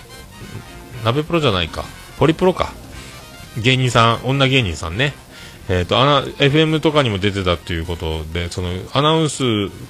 [1.03, 1.85] 鍋プロじゃないか。
[2.17, 2.73] ホリプロか。
[3.57, 5.13] 芸人さん、女芸人さんね。
[5.69, 9.43] えっ、と、アナ、FM とかにも出てたっていうことで、その、アナウンス、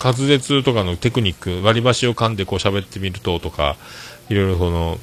[0.04, 3.78] 滑舌とかのテクニック、割り箸を噛んでこう喋ってみるととか、
[4.30, 5.00] いろいろその、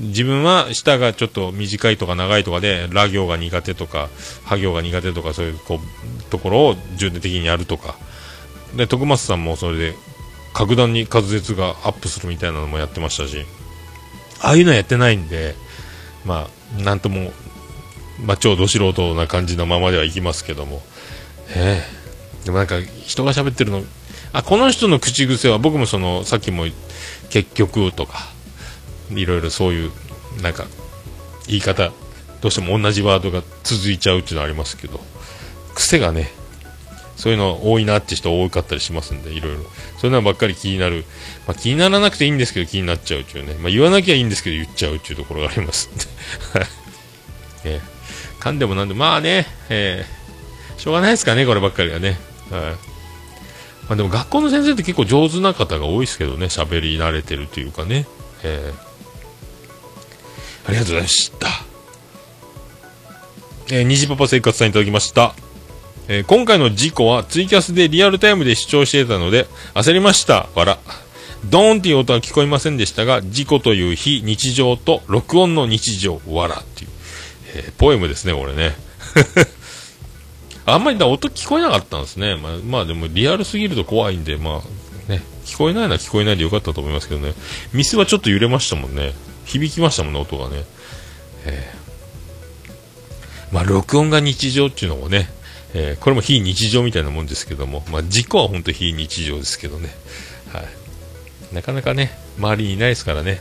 [0.00, 4.08] 自分は舌がちょっと短いとか長いとかで、ラ行が苦手とか、
[4.44, 7.94] ハ行が苦手とか、そういうこう、ところを重点的にやるとか。
[8.74, 9.94] で、徳松さんもそれで、
[10.52, 13.46] 格段に滑舌がアップするみたいなのもやってましたし、
[14.42, 15.54] ああいうのはやってないんで、
[16.24, 17.32] まあ、なんとも、
[18.24, 20.82] まあ、超ど素人な感じのままではいきますけども。
[21.54, 22.02] ええ
[22.44, 23.84] でもなんか、人が喋ってるの、
[24.32, 26.66] あ、この人の口癖は、僕もその、さっきも、
[27.30, 28.28] 結局とか、
[29.10, 29.92] いろいろそういう、
[30.42, 30.66] なんか、
[31.46, 31.92] 言い方、
[32.40, 35.00] どうしても同じワードが続いちゃうっていうのはありますけど、
[35.74, 36.32] 癖がね、
[37.16, 39.62] そういうの多いなって人多かったりしますんで、いろいろ。
[39.98, 41.04] そういうのばっかり気になる。
[41.46, 43.54] まあ、気にならなくていいんですけど気になっちゃうっていうね。
[43.54, 46.58] まあ、言わなきゃいいんですけど言っちゃうっていうところがありますんで。
[46.60, 46.68] は い。
[47.64, 47.92] えー
[48.42, 52.18] 噛んでもなんでも、まあね、えーしょうがないですかね、こればっかりはね。
[52.50, 52.60] はい。
[52.62, 52.72] ま
[53.90, 58.06] あでも学校の先生って結構上手な方が多いですけどね、喋り慣れてるというかね。
[58.42, 58.92] えー
[60.68, 61.48] ありがとうございました。
[63.70, 65.34] えー、虹パパ生活さんいただきました。
[66.08, 70.48] えー今回の事故はツイキャスでリアルタイムで視聴していたので焦りました。
[70.56, 70.78] わら。
[71.46, 76.90] ドーンっていう音は聞こえませんでしたが、事故という非日常と録音の日常、わらっていう、
[77.54, 78.76] えーポエムですね、これね。
[80.64, 82.36] あんまりだ音聞こえなかったんですね。
[82.36, 84.62] まあ、まあでもリアルすぎると怖いんで、ま
[85.08, 87.34] あね、聞こえないのは聞こえないでよかったと思いますけどね。
[87.72, 89.12] 店はちょっと揺れましたもんね。
[89.44, 90.64] 響きましたもんね、音がね。
[91.44, 91.82] えー
[93.52, 95.30] まあ録音が日常っていうのもね、
[95.74, 99.94] えーこれも非日常みたいなもんですけども、まあ事故は本当非日常ですけどね。
[100.52, 100.64] はい。
[101.52, 103.40] なかなかね、周りにいないですからね、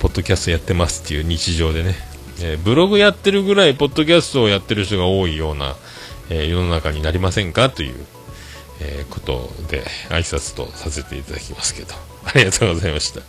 [0.00, 1.94] ポッドキャストやってますっていう日常でね、
[2.40, 5.76] えーブログやってるぐらい、ポッドキャストをやってる人が多いような、
[6.30, 7.70] えー世の中になりませんか？
[7.70, 7.94] という、
[8.80, 11.94] えーことで、挨拶とさせていただきますけど、
[12.24, 13.20] ありがとうございました。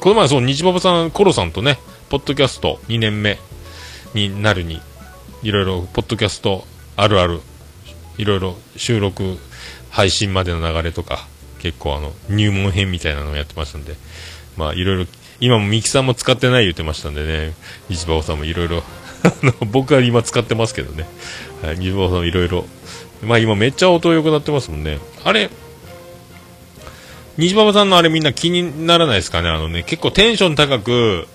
[0.00, 1.78] この前、そう、日馬場さん、コロさんとね、
[2.10, 3.38] ポッドキャスト2年目
[4.12, 4.82] になるに、
[5.42, 6.66] いろいろ、ポッドキャスト
[6.96, 7.40] あるある、
[8.18, 9.38] いろいろ収録、
[9.90, 11.26] 配信までの流れとか、
[11.64, 13.94] 結構あの、入門編みたいなのをやってましたんで、
[14.56, 15.06] まあ、いろいろ、
[15.40, 17.54] 今もミキさんも使ってない言ってましたんでね、
[17.88, 18.82] 日馬場さんもいろいろ、
[19.72, 21.06] 僕は今使ってますけどね、
[21.62, 22.66] はい、日馬さんもいろいろ、
[23.22, 24.98] まあ今めっちゃ音良くなってますもんね。
[25.24, 25.48] あれ、
[27.38, 29.48] 虹馬場さんのあれみんな気にならないですかね？
[29.48, 31.26] あのね、結構テンション高く、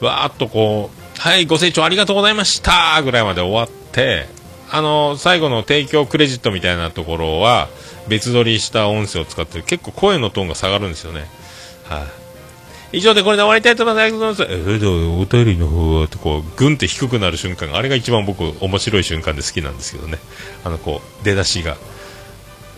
[0.00, 4.26] わーっとこう、はい、ご清聴ありがとうございましたぐらいまで終わって、
[4.70, 7.68] あの、最後の提供クレジットみたいなところは、
[8.08, 11.26] 別撮りした音声を使って結構声のトーンが下がるんですよね。
[11.84, 12.06] は
[12.92, 14.04] い、以上でこれで終わりたいと思います。
[14.04, 14.70] ありがとうございます。
[14.70, 20.18] えー、でお便りの方は、こう、ぐんって低くなる瞬間が、あれが一番僕、面白い瞬間で好きなんですけどね。
[20.64, 21.76] あの、こう、出だしが。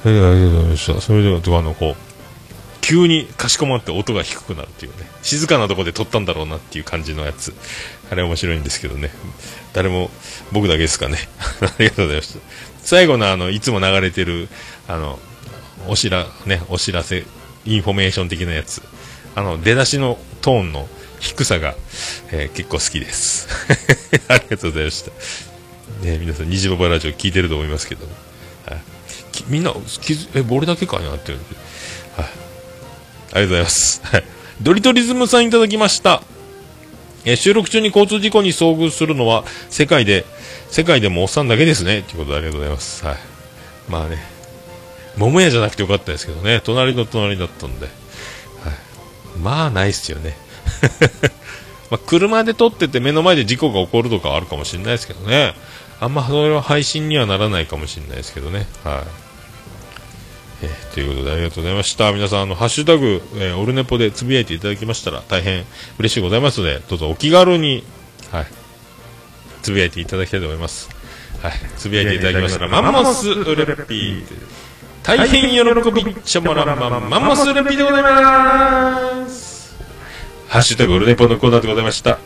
[0.03, 1.01] それありがとうございました？
[1.01, 1.97] それでは、とあの、こう、
[2.87, 7.53] 急にかしこまって音が低くなるっていうね静かなとこで撮ったんだろうなっていう感じのやつ
[8.12, 9.11] あれ面白いんですけどね
[9.72, 10.09] 誰も
[10.53, 11.18] 僕だけですかね
[11.66, 12.39] ありがとうございました
[12.87, 14.49] 最後のあのいつも流れてる
[14.87, 15.18] あの
[15.89, 17.24] おしらねお知らせ
[17.64, 18.80] インフォメーション的なやつ。
[19.34, 21.74] あの出だしのトーンの低さが、
[22.30, 23.49] えー結構好きです。
[24.28, 25.11] ありがとうございました。
[26.07, 28.07] ね皆さん虹パパラジオ聞いてると思いますけど、
[28.66, 28.80] はい、
[29.49, 31.41] みんな気づえ俺だけかなってはい。
[31.43, 34.01] ありがとうございます。
[34.05, 34.24] はい。
[34.62, 36.22] ドリトリズムさんいただきました。
[37.24, 40.24] え収録中に交通事故に遭遇するのは世界で、
[40.71, 42.03] 世界でもおっさんだけですね。
[42.03, 43.05] ということでありがとうございます。
[43.05, 43.17] はい。
[43.89, 44.19] まあね、
[45.17, 47.87] 桃屋じゃなくてよかったですけどね、隣の隣だったんで。
[47.87, 49.39] はい。
[49.39, 50.37] まあ、ないっすよね。
[51.91, 55.55] ま、車で撮ってて目の前で事故が起こるとかあるかもしれないですけどね。
[56.01, 58.67] あんまそれは配信にはならないかもしれないですけどね。
[58.85, 59.27] はい。
[60.62, 62.12] えーということでありがとうございました。
[62.12, 65.64] 皆さん、あの、ハッシュタグ、えーオルネポでつぶやいていただきましたら大変
[65.99, 67.85] 嬉しいございますので、どうぞお気軽に、
[68.33, 68.47] はい、
[69.67, 70.89] つぶやいていただきたいと思います。
[71.43, 74.25] はい、つぶやいていただきましたら、マンモスウレッピー。
[75.03, 79.77] 大変喜びっちゃもらんまん、マンモスウレッピーでございます。
[80.47, 82.21] ハッシュタグオルネポのコーナーでございました。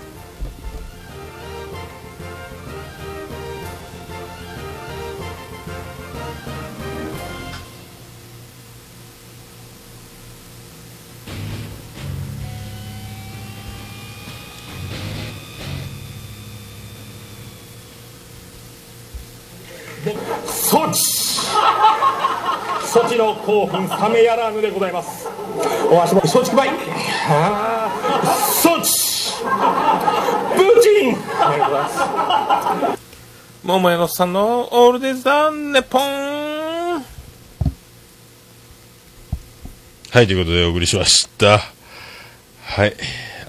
[23.50, 25.28] 興奮冷めやらぬでございます
[25.90, 26.68] お足元承知くばい
[27.28, 28.82] あー
[30.80, 33.00] チンありがとうございます
[33.64, 37.02] 桃屋のおっさんのオールデイズ・ザ・ネポン
[40.12, 41.58] はい、ということでお送りしました。
[42.64, 42.96] はい。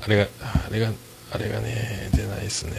[0.04, 0.28] あれが、
[0.68, 0.92] あれが、
[1.32, 2.74] あれがね、出ないですね。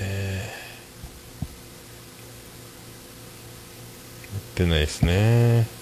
[4.55, 5.82] 出ないですね。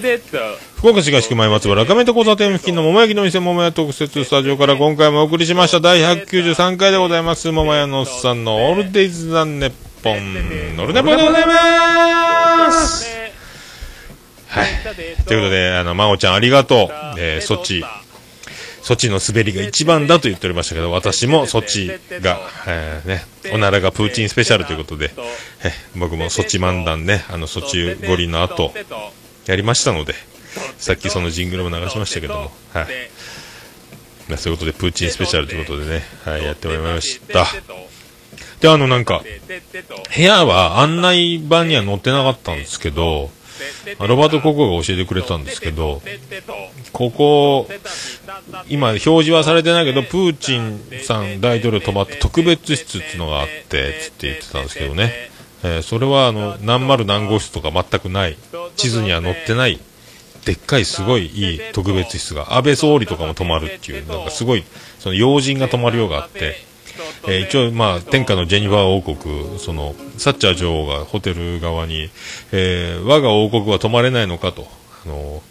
[0.00, 0.38] てと
[0.76, 5.80] 福岡市東区前松原赤目と交差点付近の桃焼きの店桃屋特設スタジオから今回もお送りしました。
[5.80, 7.50] 第193回でございます。
[7.50, 9.72] 桃屋のおっさんのオールデイズ・ザ・ネッ
[10.02, 10.76] ポン。
[10.76, 13.06] ノルネポでございます
[14.48, 14.66] はい。
[15.24, 16.88] ということであの真央ちゃんありがとう、
[17.18, 17.84] えー、そっち。
[18.82, 21.86] そっちの滑りが一番だと言っておりましたけど私もそっち
[22.20, 23.22] が、えーね、
[23.54, 25.12] おならがプーチンスペシャルということで、
[25.64, 28.72] えー僕もそっち漫談ねあのそっち五輪の後
[29.46, 30.14] やりましたので
[30.78, 32.40] さっきそのジングルも流しましたけども、
[32.72, 32.86] はい。
[34.28, 37.46] ま、そういうことでプーチンスペシャルということでね、はい、やってもらいました。
[38.60, 39.22] であのなんか
[40.14, 43.30] 部屋は案内板には載ってなかったんですけど
[43.98, 46.00] ロバート・ココが教えてくれたんですけど
[46.92, 47.68] ここ
[48.68, 55.31] 今表示はされてないけどプーチンさん大統領泊まって特別室っていうのがあってつって言ってたんですけどね、
[55.64, 58.36] えーそれはあの何丸何号室とか全くない
[58.76, 59.78] 地図には載ってない
[60.44, 64.64] でっかいすごいいい特別室が安倍総理とかも泊まるっていうなんかすごい
[64.98, 66.56] その要人が泊まるようがあって、
[67.28, 72.10] えー一応まあ天下のジェニファー王国そのサッチャー女王がホテル側に、
[72.50, 74.66] えー我が王国は泊まれないのかと
[75.06, 75.42] あの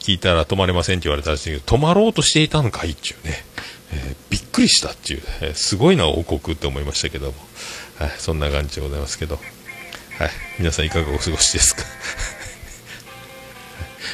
[0.00, 3.44] 聞いたら泊まれませんって言われたらしいけど泊まろうとしていたのかいっていうね、
[3.92, 7.34] えーびっくりしたっていう、えすごいな王国って思いましたけども、
[7.98, 9.40] はい、そんな感じでございますけど、は
[10.26, 11.82] い、皆さんいかがお過ごしですか？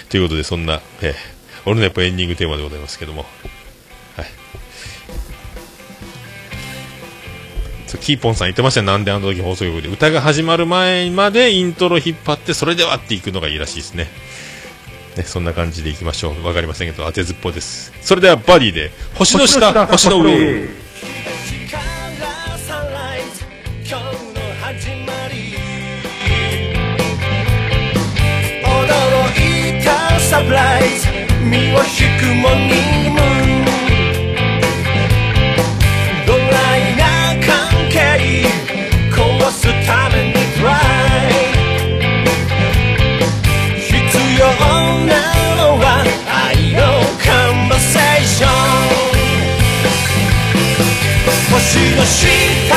[0.09, 1.15] ということでそんな、えー、
[1.67, 3.25] 俺のやっぱエンディングテーマでございますけども、
[4.17, 4.27] はい、
[8.01, 9.89] キーポンさん言ってましたよなんであの時放送局で。
[9.89, 14.09] 歌が始まる前までイントロ引っ張ってそれではっていくのがいいらしいですね。
[15.17, 16.47] ね、そんな感じでいきましょう。
[16.47, 17.93] わかりませんけど、当てずっぽうです。
[18.01, 20.69] それでは、バディで、星の下、星の上。
[30.53, 31.09] たサプライズ
[31.45, 31.89] 身を引
[32.19, 33.17] くもにも
[36.27, 36.45] ドラ
[36.77, 37.03] イな
[37.45, 37.51] 関
[37.91, 37.97] 係
[39.11, 39.17] 壊
[39.51, 41.33] すためにトライ。
[43.79, 43.91] 必
[44.39, 44.41] 要
[45.07, 45.11] な
[45.57, 45.85] のは
[46.29, 46.79] 愛の
[47.23, 48.51] カンバセーション。
[51.51, 51.61] 星
[51.97, 52.72] の下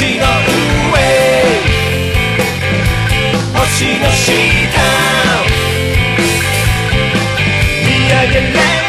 [0.00, 0.96] 星の上
[3.52, 4.32] 星の下
[7.84, 8.79] 見上げない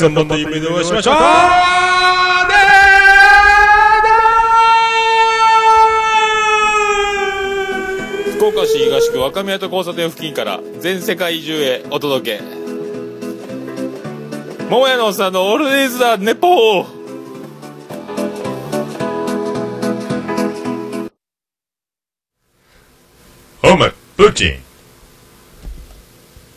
[0.00, 1.14] 3番の夢でお会いしましょう。
[8.36, 12.42] 福岡市東区若宮と交差点付近から全世界中へお届け。
[14.70, 16.86] 桃屋のおっさんのオールディーズだネポー。
[23.62, 24.69] お前、プーチン。